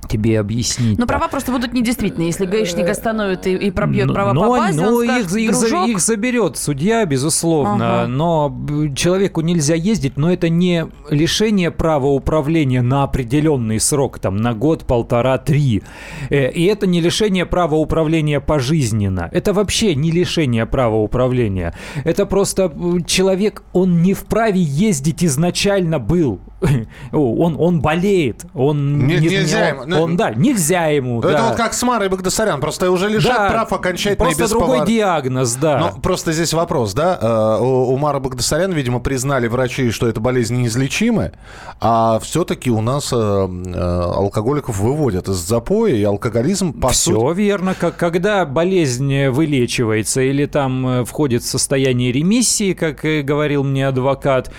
[0.10, 0.98] тебе объяснить.
[0.98, 2.24] Но права просто будут недействительны.
[2.24, 5.52] Если гаишник остановит и, и пробьет но, права но, по базе, но он скажет, их,
[5.52, 8.02] их, их заберет судья, безусловно.
[8.02, 8.08] Ага.
[8.08, 14.54] Но человеку нельзя ездить, но это не лишение права управления на определенный срок, там, на
[14.54, 15.84] год, полтора, три.
[16.30, 19.30] Э, и это не лишение права управления пожизненно.
[19.32, 21.74] Это вообще не лишение права управления.
[22.04, 22.74] Это просто
[23.06, 26.40] человек, он не вправе ездить изначально был.
[27.12, 31.20] Он, он болеет, он не, не, нельзя ему, он, да, нельзя ему.
[31.20, 31.48] Это да.
[31.48, 34.88] вот как с Марой Багдасарян, просто уже лишат да, прав окончательно просто без другой повар...
[34.88, 35.80] диагноз, да.
[35.80, 40.20] Но просто здесь вопрос, да, э, у, у Мары Багдасарян, видимо, признали врачи, что эта
[40.20, 41.34] болезнь неизлечимая,
[41.80, 47.38] а все-таки у нас э, э, алкоголиков выводят из запоя, и алкоголизм, по Все сути...
[47.38, 54.52] верно, как, когда болезнь вылечивается или там входит в состояние ремиссии, как говорил мне адвокат,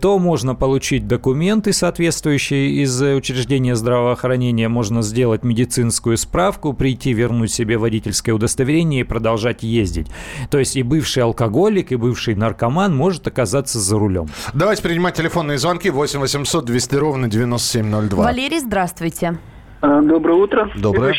[0.00, 7.50] то можно получить документ документы соответствующие из учреждения здравоохранения, можно сделать медицинскую справку, прийти, вернуть
[7.50, 10.08] себе водительское удостоверение и продолжать ездить.
[10.50, 14.26] То есть и бывший алкоголик, и бывший наркоман может оказаться за рулем.
[14.52, 18.22] Давайте принимать телефонные звонки 8 800 200 ровно 9702.
[18.22, 19.38] Валерий, здравствуйте.
[19.80, 20.70] А, доброе утро.
[20.76, 21.14] Доброе.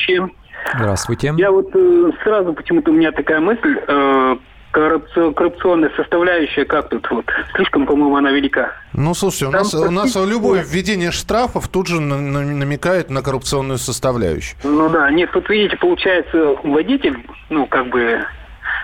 [0.76, 1.34] Здравствуйте.
[1.36, 3.76] Я вот э, сразу почему-то у меня такая мысль.
[3.88, 4.36] Э,
[4.72, 8.72] коррупционная составляющая, как тут вот, слишком, по-моему, она велика.
[8.94, 14.58] Ну, слушайте, у нас, у нас любое введение штрафов тут же намекает на коррупционную составляющую.
[14.64, 17.18] Ну да, нет, тут видите, получается, водитель,
[17.50, 18.24] ну, как бы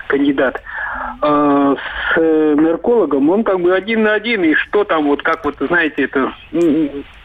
[0.08, 0.62] кандидат,
[1.22, 1.76] э,
[2.14, 6.04] с наркологом, он как бы один на один, и что там, вот как вот, знаете,
[6.04, 6.32] это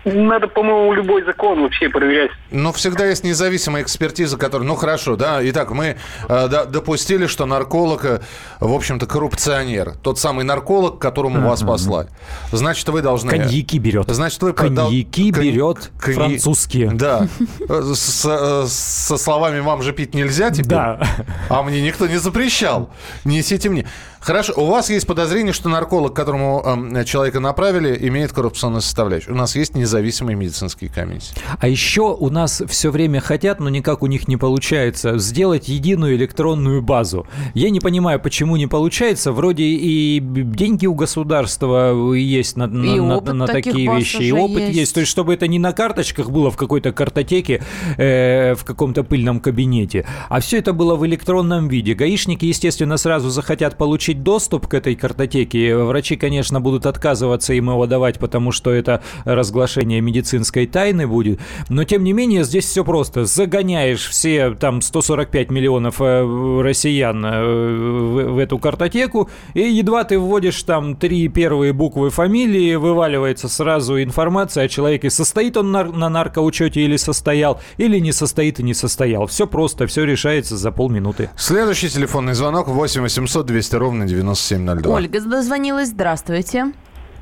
[0.06, 2.32] надо, по-моему, любой закон вообще проверять.
[2.52, 4.68] Но всегда есть независимая экспертиза, которая...
[4.68, 5.40] Ну, хорошо, да.
[5.50, 5.96] Итак, мы э,
[6.28, 8.22] да, допустили, что нарколог, э,
[8.60, 9.94] в общем-то, коррупционер.
[10.02, 12.10] Тот самый нарколог, которому вас послали.
[12.52, 13.30] Значит, вы должны...
[13.30, 14.10] Коньяки берет.
[14.10, 14.54] Значит, вы...
[14.54, 15.48] Коньяки продал...
[15.50, 16.14] берет Конь...
[16.14, 16.92] французские.
[16.92, 17.28] Да.
[17.68, 20.70] С, э, со словами «вам же пить нельзя» теперь?
[20.70, 21.02] Да.
[21.50, 22.90] А мне никто не запрещал.
[23.24, 23.88] Несите мне.
[24.24, 29.34] Хорошо, у вас есть подозрение, что нарколог, которому э, человека направили, имеет коррупционную составляющую.
[29.34, 31.36] У нас есть независимые медицинские комиссии.
[31.60, 36.16] А еще у нас все время хотят, но никак у них не получается, сделать единую
[36.16, 37.28] электронную базу.
[37.54, 39.34] Я не понимаю, почему не получается.
[39.34, 44.78] Вроде и деньги у государства есть на, на, на, на такие вещи, и опыт есть.
[44.78, 44.94] есть.
[44.94, 47.62] То есть, чтобы это не на карточках было в какой-то картотеке,
[47.98, 51.94] э, в каком-то пыльном кабинете, а все это было в электронном виде.
[51.94, 55.76] Гаишники, естественно, сразу захотят получить получить доступ к этой картотеке.
[55.76, 61.40] Врачи, конечно, будут отказываться им его давать, потому что это разглашение медицинской тайны будет.
[61.70, 63.26] Но, тем не менее, здесь все просто.
[63.26, 70.18] Загоняешь все там 145 миллионов э, россиян э, в, в эту картотеку, и едва ты
[70.20, 76.10] вводишь там три первые буквы фамилии, вываливается сразу информация о человеке, состоит он на, на
[76.10, 79.26] наркоучете или состоял, или не состоит и не состоял.
[79.28, 81.30] Все просто, все решается за полминуты.
[81.36, 84.94] Следующий телефонный звонок 8 800 200 ровно на 9702.
[84.96, 85.90] Ольга дозвонилась.
[85.90, 86.72] Здравствуйте.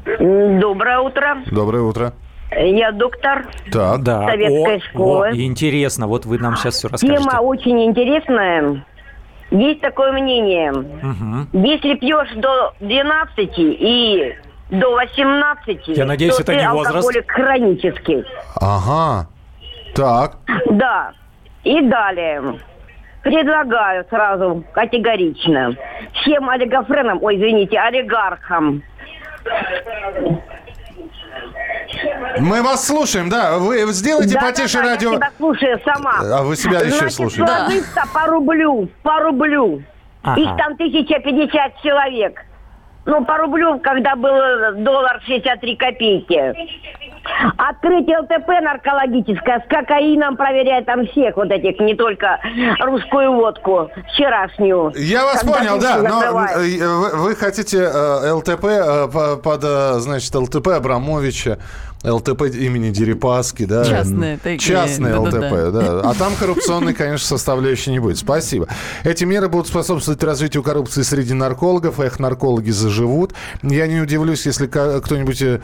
[0.06, 1.38] Доброе утро.
[1.52, 2.14] Доброе утро.
[2.54, 4.02] Я доктор так.
[4.04, 4.28] да.
[4.28, 5.28] советской о, школы.
[5.30, 7.24] О, интересно, вот вы нам сейчас все расскажете.
[7.24, 8.86] Тема очень интересная.
[9.52, 10.72] Есть такое мнение.
[10.72, 11.66] Угу.
[11.66, 14.36] Если пьешь до 12 и
[14.70, 16.96] до 18, Я надеюсь, то это ты не возраст.
[16.96, 18.24] алкоголик хронический.
[18.56, 19.28] Ага.
[19.94, 20.38] Так.
[20.72, 21.14] Да.
[21.64, 22.60] И далее.
[23.24, 25.76] Предлагаю сразу категорично
[26.14, 28.82] всем олигофренам, ой, извините, олигархам
[32.40, 33.58] Мы вас слушаем, да.
[33.60, 35.12] Вы сделайте да, потише да, да, радио.
[35.12, 36.14] Я себя слушаю сама.
[36.20, 37.46] А вы себя Значит, еще слушаете.
[37.46, 38.04] Значит, да.
[38.14, 39.84] по рублю, по рублю.
[40.24, 40.42] Ага.
[40.42, 42.40] Их там 1050 человек.
[43.06, 44.32] Ну, по рублю, когда был
[44.84, 46.54] доллар 63 копейки.
[47.58, 52.40] Открыть ЛТП наркологическое, с кокаином проверяют там всех вот этих, не только
[52.80, 54.92] русскую водку, вчерашнюю.
[54.96, 60.68] Я вас понял, да, но вы, вы хотите э, ЛТП э, под, э, значит, ЛТП
[60.70, 61.60] Абрамовича,
[62.04, 63.86] ЛТП имени Дерипаски, да?
[63.86, 64.60] Частные такие.
[64.60, 66.02] Частные ЛТП, да, да.
[66.10, 68.18] А там коррупционной, конечно, составляющей не будет.
[68.18, 68.68] Спасибо.
[69.04, 73.34] Эти меры будут способствовать развитию коррупции среди наркологов, их наркологи заживут.
[73.62, 75.62] Я не удивлюсь, если кто-нибудь э,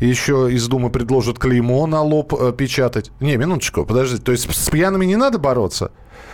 [0.00, 3.10] еще из Думы предложит клеймо на лоб э, печатать.
[3.20, 4.22] Не, минуточку, подождите.
[4.22, 5.90] То есть с пьяными не надо бороться?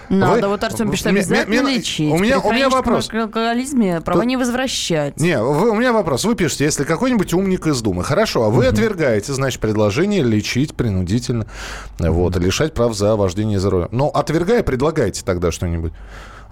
[0.08, 0.48] Надо, вы...
[0.48, 2.12] вот Артем пишет, обязательно лечить.
[2.12, 3.06] У меня, у меня вопрос.
[3.06, 4.28] При алкоголизме права Тут...
[4.28, 5.18] не возвращать.
[5.18, 6.24] Не, вы, у меня вопрос.
[6.24, 8.04] Вы пишете, если какой-нибудь умник из Думы.
[8.04, 8.72] Хорошо, а вы угу.
[8.72, 11.46] отвергаете, значит, предложение лечить принудительно,
[11.98, 13.88] вот, лишать прав за вождение за рулем.
[13.92, 15.92] Но отвергая, предлагайте тогда что-нибудь.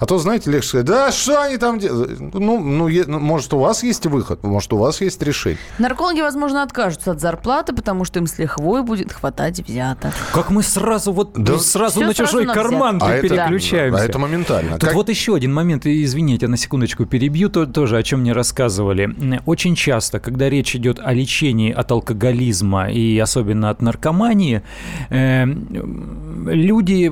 [0.02, 2.18] А то, знаете, легче сказать, да что они там делают?
[2.18, 5.60] Ну, ну, ну, может, у вас есть выход, может, у вас есть решение.
[5.78, 10.12] Наркологи, возможно, откажутся от зарплаты, потому что им с лихвой будет хватать взяток.
[10.32, 11.56] Как мы сразу вот да.
[11.58, 13.98] сразу Все на чужой на карман а переключаемся.
[13.98, 14.72] Это, а это моментально.
[14.72, 14.94] Тут как...
[14.94, 19.40] вот еще один момент, извините, на секундочку перебью, то, тоже о чем мне рассказывали.
[19.46, 24.62] Очень часто, когда речь идет о лечении от алкоголизма и особенно от наркомании,
[25.10, 27.04] э, люди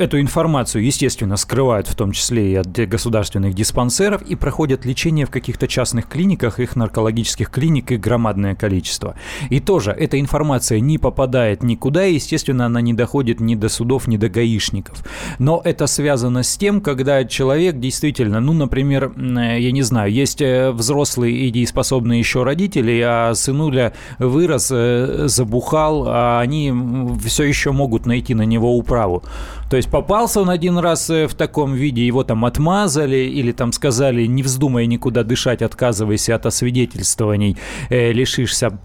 [0.00, 5.30] эту информацию, естественно, скрывают в том числе и от государственных диспансеров, и проходят лечение в
[5.30, 9.14] каких-то частных клиниках, их наркологических клиник их громадное количество.
[9.50, 14.06] И тоже эта информация не попадает никуда, и, естественно, она не доходит ни до судов,
[14.06, 15.04] ни до гаишников.
[15.38, 20.70] Но это связано с тем, когда человек действительно, ну, например, я не знаю, есть э,
[20.70, 26.72] взрослые и дееспособные еще родители, а сынуля вырос, э, забухал, а они
[27.24, 29.22] все еще могут найти на него управу.
[29.70, 33.72] То есть попался он один раз э, в таком виде, его там отмазали или там
[33.72, 37.56] сказали, не вздумай никуда дышать, отказывайся от освидетельствований,
[37.90, 38.78] э, лишишься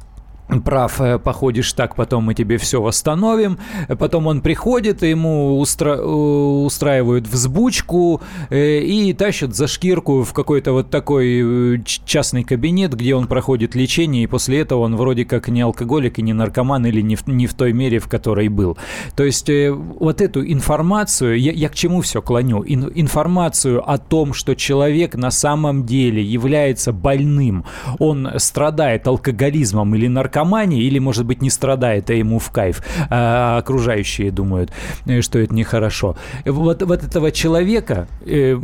[0.63, 3.57] прав, э, походишь так, потом мы тебе все восстановим.
[3.99, 5.95] Потом он приходит, ему устра...
[5.97, 13.15] Э, устраивают взбучку э, и тащат за шкирку в какой-то вот такой частный кабинет, где
[13.15, 17.01] он проходит лечение, и после этого он вроде как не алкоголик и не наркоман или
[17.01, 18.77] не в, не в той мере, в которой был.
[19.15, 22.63] То есть вот эту информацию, я, я к чему все клоню?
[22.65, 27.65] Ин, информацию о том, что человек на самом деле является больным,
[27.99, 32.81] он страдает алкоголизмом или наркоманией, наркомании или, может быть, не страдает, а ему в кайф.
[33.09, 34.71] А окружающие думают,
[35.05, 36.15] э, что это нехорошо.
[36.45, 38.57] Вот, вот этого человека э,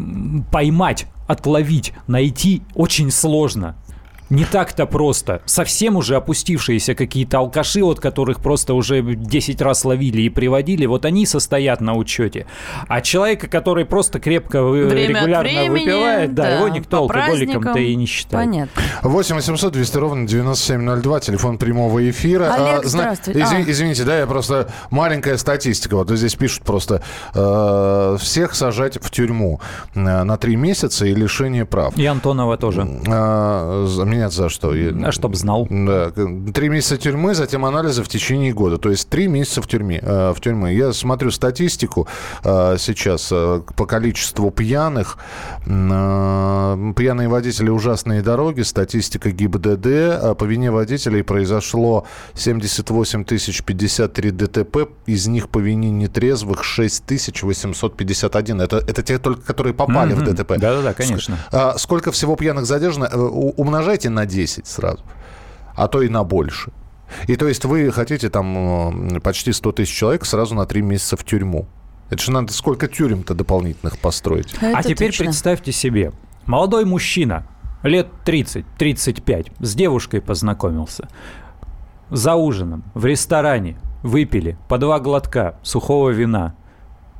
[0.52, 3.76] поймать, отловить, найти очень сложно
[4.30, 5.42] не так-то просто.
[5.46, 11.06] Совсем уже опустившиеся какие-то алкаши, от которых просто уже 10 раз ловили и приводили, вот
[11.06, 12.48] они состоят на учете.
[12.88, 17.96] А человека, который просто крепко Время регулярно времени, выпивает, да, да, его никто алкоголиком-то и
[17.96, 18.46] не считает.
[18.46, 18.82] Понятно.
[19.04, 22.54] 8 800 200 ровно 9702, телефон прямого эфира.
[22.54, 23.42] Олег, а, здравствуйте.
[23.42, 23.72] Извин, а.
[23.72, 24.70] Извините, да, я просто...
[24.90, 25.96] Маленькая статистика.
[25.96, 27.02] Вот здесь пишут просто
[27.34, 29.60] э, всех сажать в тюрьму
[29.94, 31.98] э, на три месяца и лишение прав.
[31.98, 32.88] И Антонова тоже.
[33.08, 33.86] Э,
[34.16, 34.72] меня за что?
[34.72, 35.68] А чтоб знал.
[35.70, 36.12] Да.
[36.54, 38.78] Три месяца тюрьмы, затем анализы в течение года.
[38.78, 40.00] То есть три месяца в тюрьме.
[40.02, 40.76] Э, в тюрьме.
[40.76, 42.08] Я смотрю статистику
[42.44, 45.18] э, сейчас э, по количеству пьяных.
[45.66, 48.62] Пьяные водители ужасные дороги.
[48.62, 50.38] Статистика ГИБДД.
[50.38, 54.90] По вине водителей произошло 78 тысяч 53 ДТП.
[55.06, 58.62] Из них по вине нетрезвых 6 тысяч 851.
[58.62, 60.32] Это, это те только, которые попали mm-hmm.
[60.32, 60.58] в ДТП.
[60.58, 61.38] Да-да-да, конечно.
[61.78, 63.08] Сколько всего пьяных задержано?
[63.08, 65.04] Умножайте давайте на 10 сразу,
[65.76, 66.72] а то и на больше.
[67.28, 71.24] И то есть вы хотите там почти 100 тысяч человек сразу на 3 месяца в
[71.24, 71.68] тюрьму.
[72.10, 74.54] Это же надо сколько тюрем-то дополнительных построить.
[74.62, 75.26] Это а теперь точно.
[75.26, 76.12] представьте себе,
[76.46, 77.48] молодой мужчина,
[77.84, 81.08] лет 30-35, с девушкой познакомился.
[82.12, 86.56] За ужином, в ресторане, выпили по два глотка сухого вина.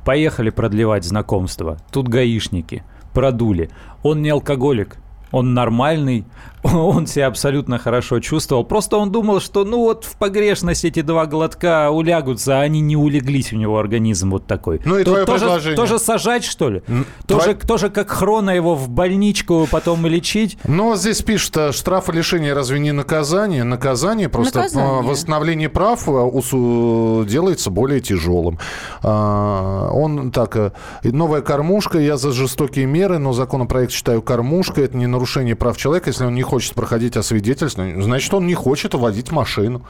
[0.04, 1.78] Поехали продлевать знакомство.
[1.90, 2.84] Тут гаишники.
[3.12, 3.70] Продули.
[4.04, 4.98] Он не алкоголик,
[5.36, 6.24] он нормальный,
[6.62, 8.64] он себя абсолютно хорошо чувствовал.
[8.64, 12.96] Просто он думал, что ну вот в погрешность эти два глотка улягутся, а они не
[12.96, 14.80] улеглись у него организм вот такой.
[14.84, 15.76] Ну и То, твое тоже, предложение.
[15.76, 16.82] Тоже сажать, что ли?
[17.26, 17.68] Тоже, Твой...
[17.68, 20.58] тоже как хрона его в больничку потом и лечить?
[20.64, 23.64] Ну, вот здесь пишут, а штраф и лишение разве не наказание?
[23.64, 25.02] Наказание, просто наказание.
[25.02, 28.58] восстановление прав а, делается более тяжелым.
[29.02, 30.72] А, он так,
[31.02, 36.10] новая кормушка, я за жестокие меры, но законопроект считаю кормушкой, это не нарушение прав человека,
[36.10, 39.82] если он не хочет проходить освидетельствование, значит, он не хочет водить машину.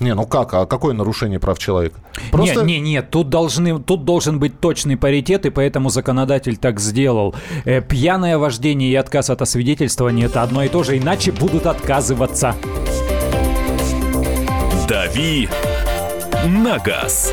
[0.00, 0.54] Не, ну как?
[0.54, 2.00] А какое нарушение прав человека?
[2.32, 2.62] Просто...
[2.62, 7.34] Нет, нет, нет, тут, должны, тут должен быть точный паритет, и поэтому законодатель так сделал.
[7.64, 12.56] Э, пьяное вождение и отказ от освидетельствования– это одно и то же, иначе будут отказываться.
[14.88, 15.48] «Дави
[16.44, 17.32] на газ».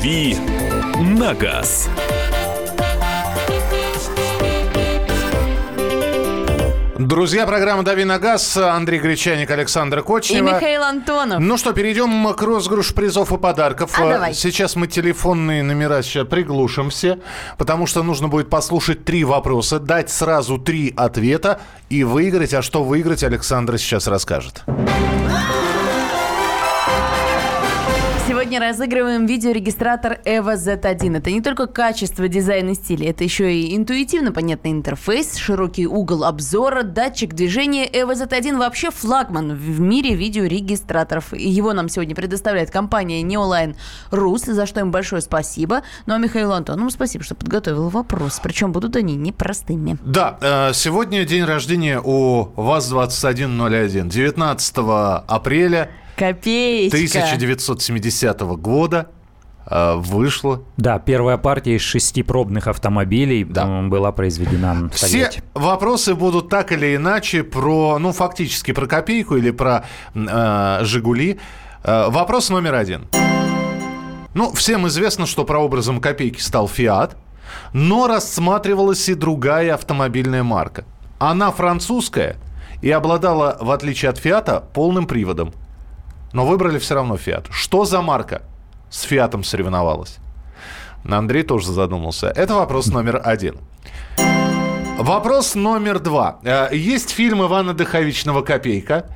[0.00, 0.34] «Дави
[0.98, 1.90] на газ».
[6.96, 8.56] Друзья, программа «Дави на газ».
[8.56, 10.48] Андрей Гречаник, Александр Кочнева.
[10.48, 11.38] И Михаил Антонов.
[11.40, 13.90] Ну что, перейдем к розыгрышу призов и подарков.
[14.00, 14.32] А, давай.
[14.32, 17.18] Сейчас мы телефонные номера сейчас приглушим все,
[17.58, 22.54] потому что нужно будет послушать три вопроса, дать сразу три ответа и выиграть.
[22.54, 24.64] А что выиграть, Александр сейчас расскажет.
[28.50, 31.18] Сегодня разыгрываем видеорегистратор EVO Z1.
[31.18, 36.24] Это не только качество, дизайн и стиль, это еще и интуитивно понятный интерфейс, широкий угол
[36.24, 37.86] обзора, датчик движения.
[37.86, 41.32] EVO Z1 вообще флагман в мире видеорегистраторов.
[41.32, 43.76] И его нам сегодня предоставляет компания Neoline
[44.10, 45.82] Rus, за что им большое спасибо.
[46.06, 48.40] Ну а Михаилу Антонову спасибо, что подготовил вопрос.
[48.42, 49.96] Причем будут они непростыми.
[50.04, 54.08] Да, э, сегодня день рождения у ВАЗ-2101.
[54.08, 54.76] 19
[55.28, 55.90] апреля
[56.20, 56.98] Копеечка.
[56.98, 59.08] 1970 года
[59.66, 60.62] э, вышло.
[60.76, 63.80] Да, первая партия из шести пробных автомобилей да.
[63.80, 69.50] была произведена в Все вопросы будут так или иначе про, ну, фактически про копейку или
[69.50, 71.38] про э, «Жигули».
[71.84, 73.08] Э, вопрос номер один.
[74.34, 77.16] Ну, всем известно, что прообразом копейки стал «Фиат»,
[77.72, 80.84] но рассматривалась и другая автомобильная марка.
[81.18, 82.36] Она французская
[82.82, 85.54] и обладала, в отличие от «Фиата», полным приводом–
[86.32, 87.46] но выбрали все равно Фиат.
[87.50, 88.42] Что за марка
[88.90, 90.18] с Фиатом соревновалась?
[91.08, 92.28] Андрей тоже задумался.
[92.28, 93.56] Это вопрос номер один.
[94.98, 96.40] Вопрос номер два.
[96.42, 99.06] Э, есть фильм Ивана Дыховичного «Копейка».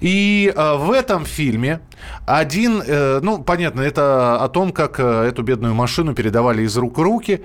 [0.00, 1.80] И э, в этом фильме
[2.26, 6.98] один, э, ну, понятно, это о том, как э, эту бедную машину передавали из рук
[6.98, 7.42] в руки.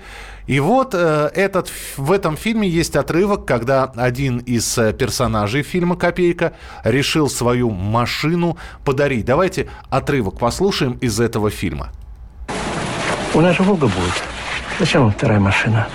[0.48, 5.98] И вот э, этот, в этом фильме есть отрывок, когда один из э, персонажей фильма
[5.98, 6.54] «Копейка»
[6.86, 9.26] решил свою машину подарить.
[9.26, 11.90] Давайте отрывок послушаем из этого фильма.
[13.34, 14.24] У нас же «Волга» будет.
[14.80, 15.90] Зачем вам вторая машина?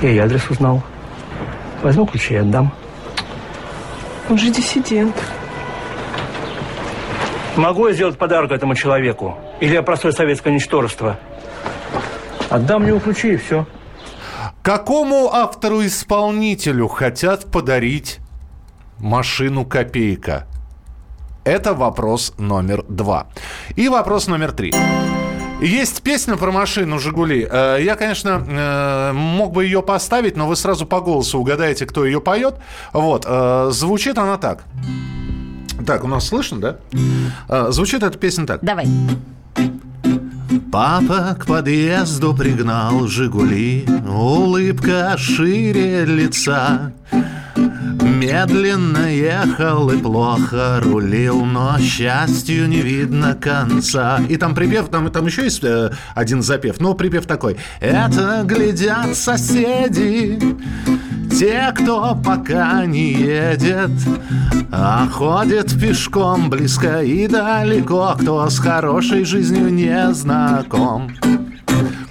[0.00, 0.82] Я и адрес узнал.
[1.82, 2.72] Возьму ключи и отдам.
[4.28, 5.14] Он же диссидент.
[7.56, 9.38] Могу я сделать подарок этому человеку?
[9.60, 11.18] Или я простое советское ничтожество?
[12.50, 13.66] Отдам ему ключи и все.
[14.62, 18.18] Какому автору-исполнителю хотят подарить
[18.98, 20.46] машину «Копейка»?
[21.44, 23.28] Это вопрос номер два.
[23.76, 24.74] И вопрос номер три.
[25.60, 27.48] Есть песня про машину «Жигули».
[27.50, 32.04] Э, я, конечно, э, мог бы ее поставить, но вы сразу по голосу угадаете, кто
[32.04, 32.56] ее поет.
[32.92, 33.24] Вот.
[33.26, 34.64] Э, звучит она так.
[35.86, 36.58] Так, у нас слышно,
[37.48, 37.70] да?
[37.72, 38.60] Звучит эта песня так.
[38.62, 38.86] Давай.
[40.70, 46.92] Папа к подъезду пригнал «Жигули», улыбка шире лица.
[48.16, 54.20] Медленно ехал и плохо рулил, но счастью не видно конца.
[54.26, 57.58] И там припев, там, там еще есть э, один запев, но припев такой.
[57.78, 60.38] Это глядят соседи,
[61.30, 63.90] те, кто пока не едет,
[64.72, 71.12] а ходит пешком близко и далеко, кто с хорошей жизнью не знаком.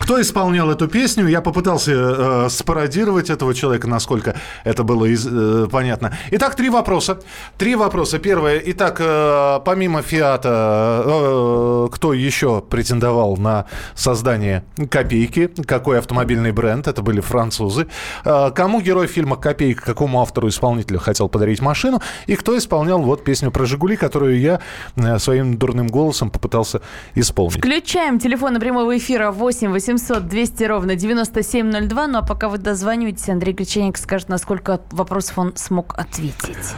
[0.06, 1.26] Кто исполнял эту песню?
[1.28, 6.16] Я попытался э, спародировать этого человека, насколько это было из, э, понятно.
[6.30, 7.22] Итак, три вопроса.
[7.58, 8.20] Три вопроса.
[8.20, 8.62] Первое.
[8.66, 15.47] Итак, э, помимо Фиата, э, кто еще претендовал на создание «Копейки»?
[15.66, 16.88] Какой автомобильный бренд?
[16.88, 17.88] Это были французы.
[18.26, 21.99] Э, кому герой фильма «Копейка», какому автору-исполнителю хотел подарить машину?
[22.28, 24.60] И кто исполнял вот песню про «Жигули», которую я
[24.97, 26.82] э, своим дурным голосом попытался
[27.16, 27.58] исполнить?
[27.58, 32.08] Включаем телефон прямого эфира 8 800 800 200 ровно 9702.
[32.08, 36.76] Ну а пока вы дозваниваетесь, Андрей Гречаник скажет, насколько вопросов он смог ответить.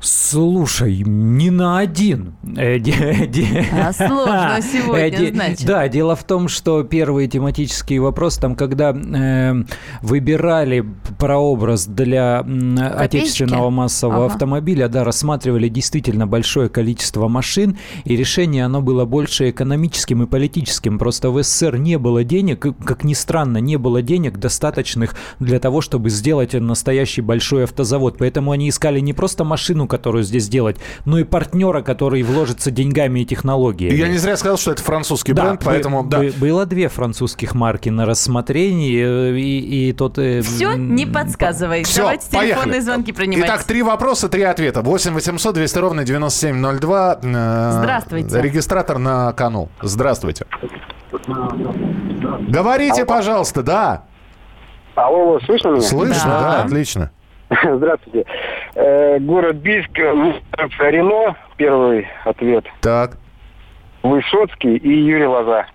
[0.00, 2.34] Слушай, не на один.
[2.56, 2.78] Э,
[3.72, 5.66] а сложно сегодня, значит.
[5.66, 9.64] Да, дело в том, что первый тематический вопрос, там, когда э,
[10.00, 10.84] выбирали
[11.18, 12.44] прообраз для
[12.96, 20.22] отечественного массового автомобиля, да, рассматривали действительно большое количество машин, и решение оно было больше экономическим
[20.22, 21.00] и политическим.
[21.00, 25.80] Просто в СССР не было денег, как ни странно, не было денег достаточных для того,
[25.80, 28.16] чтобы сделать настоящий большой автозавод.
[28.18, 33.20] Поэтому они искали не просто машину, которую здесь сделать, но и партнера, который вложится деньгами
[33.20, 33.94] и технологиями.
[33.94, 36.04] Я не зря сказал, что это французский да, бренд, поэтому...
[36.04, 36.38] Бы, да.
[36.38, 40.18] Было две французских марки на рассмотрении, э, и, и тот...
[40.18, 41.84] Э, Все, не подсказывай.
[41.84, 42.52] Все, Давайте поехали.
[42.52, 43.46] телефонные звонки принимать.
[43.48, 44.82] Итак, три вопроса, три ответа.
[44.82, 47.18] 8 800 200 ровно 9702.
[47.22, 48.40] Э, Здравствуйте.
[48.40, 49.68] Регистратор на кону.
[49.82, 50.46] Здравствуйте.
[52.48, 53.06] Говорите, Алло.
[53.06, 54.04] пожалуйста, да.
[54.94, 55.80] Алло, слышно меня?
[55.80, 57.10] Слышно, да, да отлично.
[57.76, 58.24] Здравствуйте.
[58.74, 62.64] Э, город Бийск, Рено, первый ответ.
[62.80, 63.16] Так.
[64.02, 65.66] Высоцкий и Юрий Лоза.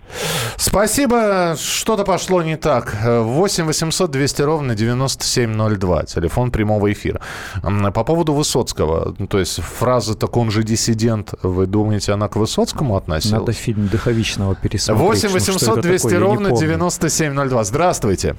[0.55, 1.55] Спасибо.
[1.57, 2.95] Что-то пошло не так.
[3.03, 6.03] 8 800 200 ровно 9702.
[6.03, 7.19] Телефон прямого эфира.
[7.61, 9.13] По поводу Высоцкого.
[9.27, 13.39] То есть фраза «так он же диссидент», вы думаете, она к Высоцкому относилась?
[13.39, 15.23] Надо фильм Духовичного пересмотреть.
[15.23, 17.63] 8 800 200 такое, ровно 9702.
[17.65, 18.35] Здравствуйте.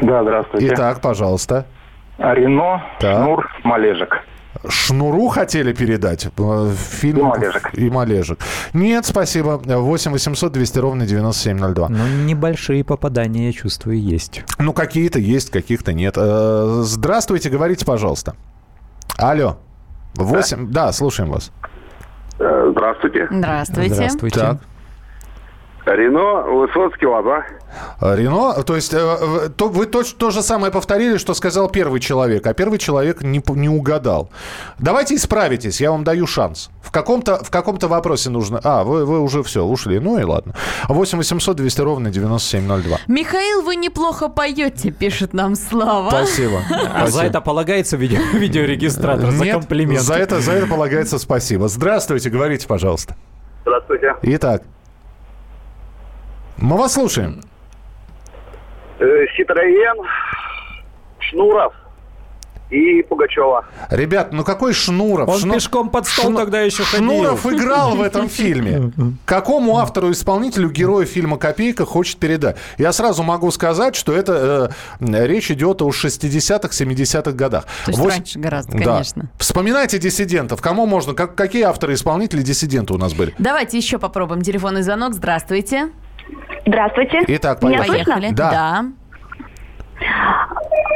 [0.00, 0.68] Да, здравствуйте.
[0.68, 1.66] Итак, пожалуйста.
[2.18, 3.24] Рено, так.
[3.24, 4.22] Шнур, Малежик.
[4.68, 6.28] Шнуру хотели передать?
[6.38, 7.18] Э, фильм...
[7.18, 7.70] И Малежик.
[7.74, 8.38] И Малежик.
[8.74, 9.60] Нет, спасибо.
[9.64, 11.88] 8 800 200 ровно 9702.
[11.88, 14.44] Ну, небольшие попадания, я чувствую, есть.
[14.58, 16.14] Ну, какие-то есть, каких-то нет.
[16.16, 18.36] Э, здравствуйте, говорите, пожалуйста.
[19.18, 19.58] Алло.
[20.14, 20.66] 8...
[20.70, 21.50] Да, да слушаем вас.
[22.38, 23.28] Э, здравствуйте.
[23.30, 23.94] Здравствуйте.
[23.94, 24.40] Здравствуйте.
[24.40, 24.58] Так.
[25.84, 27.44] Рено, Высоцкий, Лоза.
[28.00, 32.46] Рено, то есть э, то, вы то, то же самое повторили, что сказал первый человек,
[32.46, 34.30] а первый человек не, не угадал.
[34.78, 36.70] Давайте исправитесь, я вам даю шанс.
[36.82, 38.60] В каком-то, в каком-то вопросе нужно...
[38.62, 39.98] А, вы, вы уже все, ушли.
[39.98, 40.54] Ну и ладно.
[40.88, 42.98] 8 800 200 ровно 9702.
[43.08, 46.10] Михаил, вы неплохо поете, пишет нам Слава.
[46.10, 46.60] Спасибо.
[46.94, 50.02] А за это полагается видео, видеорегистратор, за комплимент.
[50.02, 51.68] За это, за это полагается спасибо.
[51.68, 53.16] Здравствуйте, говорите, пожалуйста.
[53.64, 54.14] Здравствуйте.
[54.22, 54.62] Итак.
[56.56, 57.40] Мы вас слушаем.
[59.36, 60.06] Ситроен,
[61.18, 61.74] Шнуров
[62.72, 63.66] и Пугачева.
[63.90, 65.28] Ребят, ну какой Шнуров?
[65.28, 65.54] Он Шну...
[65.54, 66.36] пешком под стол Шну...
[66.38, 67.10] тогда еще ходил.
[67.10, 68.92] Шнуров играл в этом фильме.
[69.26, 72.56] Какому автору-исполнителю героя фильма «Копейка» хочет передать?
[72.78, 77.64] Я сразу могу сказать, что это э, речь идет о 60-х, 70-х годах.
[77.84, 78.16] То есть 8...
[78.16, 78.84] раньше гораздо, да.
[78.84, 79.30] конечно.
[79.38, 80.62] Вспоминайте диссидентов.
[80.62, 81.12] Кому можно?
[81.14, 83.34] Как, какие авторы-исполнители диссиденты у нас были?
[83.38, 84.42] Давайте еще попробуем.
[84.42, 85.12] Телефонный звонок.
[85.12, 85.90] Здравствуйте.
[86.66, 87.20] Здравствуйте.
[87.26, 87.88] Итак, поехали.
[87.88, 88.30] Поехали.
[88.32, 88.50] Да.
[88.50, 88.84] да.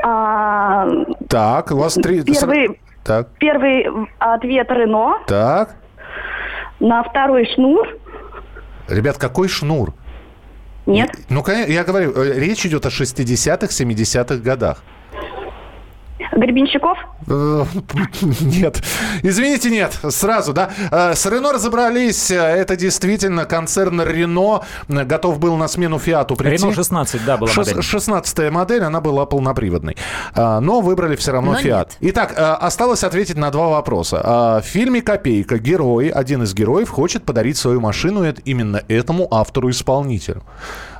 [0.05, 0.87] А,
[1.29, 2.23] так, у вас три...
[2.23, 3.29] Первый, так.
[3.39, 3.87] первый
[4.19, 5.19] ответ Рено.
[5.27, 5.77] Так.
[6.79, 7.89] На второй шнур.
[8.89, 9.95] Ребят, какой шнур?
[10.87, 11.11] Нет.
[11.29, 14.85] Ну, я говорю, э, речь идет о 60-х, 70-х годах.
[16.33, 16.99] Гребенщиков?
[17.29, 17.65] Э,
[18.41, 18.83] нет.
[19.23, 19.99] Извините, нет.
[20.11, 20.71] Сразу, да.
[20.91, 22.31] Э, с Рено разобрались.
[22.31, 26.65] Это действительно концерн Рено готов был на смену Фиату прийти.
[26.65, 27.83] Рено 16, да, была модель.
[27.83, 29.97] 16 модель, она была полноприводной.
[30.35, 31.97] Э, но выбрали все равно Но Фиат.
[32.01, 32.13] Нет.
[32.13, 34.61] Итак, осталось ответить на два вопроса.
[34.63, 40.43] В фильме «Копейка» герой, один из героев, хочет подарить свою машину именно этому автору-исполнителю.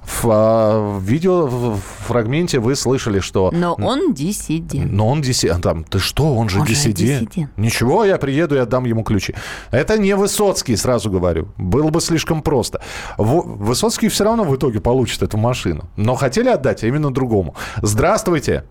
[0.07, 3.51] В, а, в видео в фрагменте вы слышали, что...
[3.53, 4.93] Но он диссидент.
[4.93, 5.65] Но он диссидент.
[5.65, 6.99] Там, ты что, он же, он диссидент.
[6.99, 7.51] же диссидент.
[7.57, 9.35] Ничего, я приеду и отдам ему ключи.
[9.73, 11.49] Это не Высоцкий, сразу говорю.
[11.59, 12.81] Было бы слишком просто.
[13.19, 15.87] В, Высоцкий все равно в итоге получит эту машину.
[15.97, 17.57] Но хотели отдать а именно другому.
[17.83, 18.65] Здравствуйте.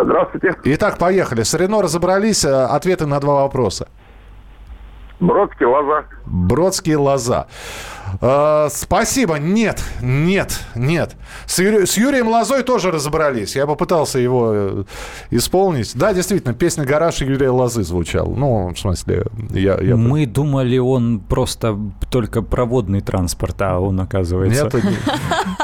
[0.00, 0.52] Здравствуйте.
[0.64, 1.42] Итак, поехали.
[1.42, 2.44] С Рено разобрались.
[2.44, 3.88] Ответы на два вопроса.
[5.26, 6.04] Бродский, Лоза.
[6.26, 7.46] Бродский, Лоза.
[8.20, 9.36] Э, спасибо.
[9.36, 11.16] Нет, нет, нет.
[11.46, 11.84] С, Юри...
[11.84, 13.56] с Юрием Лозой тоже разобрались.
[13.56, 14.84] Я попытался его э,
[15.30, 15.96] исполнить.
[15.96, 18.32] Да, действительно, песня «Гараж» Юрия Лозы звучала.
[18.34, 19.78] Ну, в смысле, я...
[19.80, 19.96] я...
[19.96, 21.78] Мы думали, он просто
[22.10, 24.70] только проводный транспорт, а он, оказывается...
[24.74, 24.96] Нет,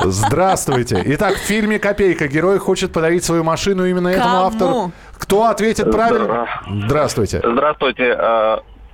[0.04, 1.02] Здравствуйте.
[1.04, 4.92] Итак, в фильме «Копейка» герой хочет подарить свою машину именно этому автору.
[5.18, 6.46] Кто ответит правильно?
[6.86, 7.42] Здравствуйте.
[7.44, 8.16] Здравствуйте.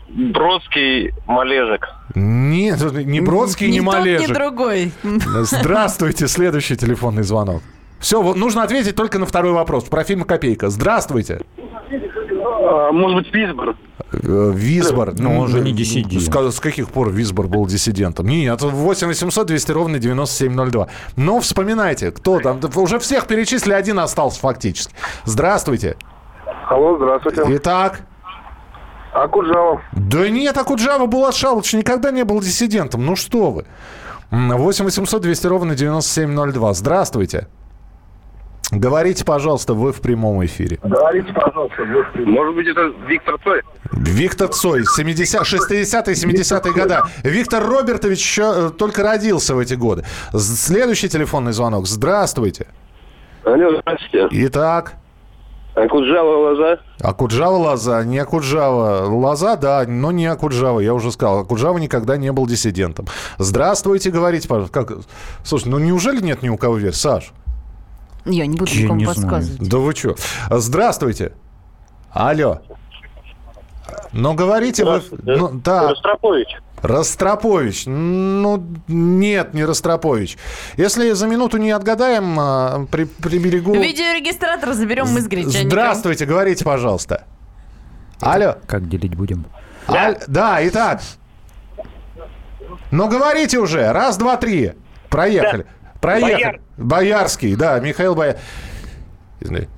[0.08, 1.88] Бродский, Малежик.
[2.14, 4.28] Нет, не Бродский, не, не Малежик.
[4.28, 4.92] Тот, ни другой.
[5.42, 7.62] Здравствуйте, следующий телефонный звонок.
[7.98, 9.84] Все, вот нужно ответить только на второй вопрос.
[9.84, 10.68] Про фильм «Копейка».
[10.68, 11.40] Здравствуйте.
[11.88, 13.76] А, может быть, Висбор?
[14.12, 15.14] Э, Висбор.
[15.18, 16.22] Ну, он же не диссидент.
[16.22, 18.26] С, с каких пор Висбор был диссидентом?
[18.26, 20.88] Нет, 8 800 200 ровно 9702.
[21.16, 22.60] Но вспоминайте, кто там.
[22.76, 24.94] Уже всех перечислили, один остался фактически.
[25.24, 25.96] Здравствуйте.
[26.68, 27.42] Алло, здравствуйте.
[27.56, 28.02] Итак?
[29.22, 29.82] Акуджава.
[29.92, 33.04] Да нет, Акуджава Булат Шалыч никогда не был диссидентом.
[33.06, 33.64] Ну что вы.
[34.30, 36.74] 8 800 200 ровно 9702.
[36.74, 37.46] Здравствуйте.
[38.72, 40.78] Говорите, пожалуйста, вы в прямом эфире.
[40.82, 43.62] Говорите, пожалуйста, вы в прямом Может быть, это Виктор Цой?
[43.92, 46.96] Виктор Цой, 70, 60-е, 70-е годы.
[47.22, 50.04] Виктор Робертович еще э, только родился в эти годы.
[50.34, 51.86] Следующий телефонный звонок.
[51.86, 52.66] Здравствуйте.
[53.44, 54.28] Алло, здравствуйте.
[54.32, 54.94] Итак.
[55.76, 56.78] Акуджава лоза?
[57.02, 59.04] Акуджава лоза, не Акуджава.
[59.06, 61.40] Лоза, да, но не Акуджава, я уже сказал.
[61.40, 63.06] Акуджава никогда не был диссидентом.
[63.36, 64.72] Здравствуйте, говорите, пожалуйста.
[64.72, 64.98] Как...
[65.44, 66.98] Слушай, ну неужели нет ни у кого версии?
[66.98, 67.32] Саш?
[68.24, 69.56] Я не буду я никому не подсказывать.
[69.56, 69.70] Знаю.
[69.70, 70.16] Да вы что?
[70.50, 71.32] Здравствуйте.
[72.10, 72.60] Алло.
[74.12, 75.02] Ну, говорите вы...
[75.24, 75.90] Ну, да.
[75.90, 76.56] Ростропович.
[76.86, 77.84] Ростропович.
[77.86, 80.38] Ну, нет, не Ростропович.
[80.76, 83.74] Если за минуту не отгадаем, а, при, приберегу...
[83.74, 85.70] Видеорегистратор заберем мы с гречанником.
[85.70, 87.24] Здравствуйте, говорите, пожалуйста.
[88.20, 88.56] Алло.
[88.66, 89.46] Как делить будем?
[89.88, 90.18] Да, Аль...
[90.26, 91.02] да итак.
[92.90, 93.92] Ну, говорите уже.
[93.92, 94.72] Раз, два, три.
[95.10, 95.62] Проехали.
[95.64, 96.00] Да.
[96.00, 96.34] Проехали.
[96.34, 96.60] Бояр.
[96.76, 98.42] Боярский, да, Михаил Боярский.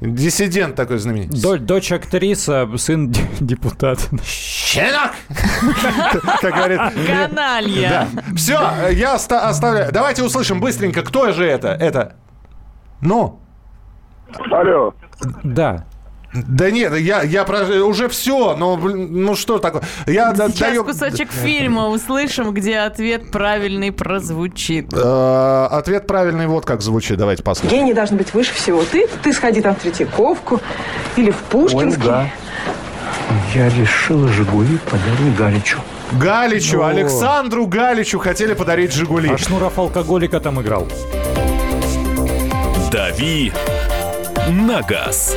[0.00, 1.40] Диссидент такой знаменитый.
[1.40, 4.08] Дочь, дочь актриса, сын депутат.
[4.24, 5.12] Щенок!
[6.40, 6.80] Как говорит.
[7.06, 8.08] Каналья.
[8.36, 9.92] Все, я оставляю.
[9.92, 11.68] Давайте услышим быстренько, кто же это?
[11.68, 12.16] Это.
[13.00, 13.40] Ну?
[14.50, 14.94] Алло.
[15.42, 15.84] Да.
[16.46, 17.64] Да нет, я, я про...
[17.84, 19.82] уже все, но ну что такое?
[20.06, 20.84] Я Сейчас даю...
[20.84, 24.92] кусочек фильма услышим, где ответ правильный прозвучит.
[24.92, 27.78] Э, ответ правильный вот как звучит, давайте посмотрим.
[27.78, 28.84] Гений должен быть выше всего.
[28.84, 30.60] Ты, ты сходи там в Третьяковку
[31.16, 32.02] или в Пушкинский.
[32.02, 32.30] Ольга,
[33.54, 35.78] я решила «Жигули» подарить Галичу.
[36.12, 36.88] Галичу, О.
[36.88, 39.30] Александру Галичу хотели подарить «Жигули».
[39.30, 40.86] А Шнуров алкоголика там играл.
[42.90, 43.52] «Дави
[44.48, 45.36] на газ».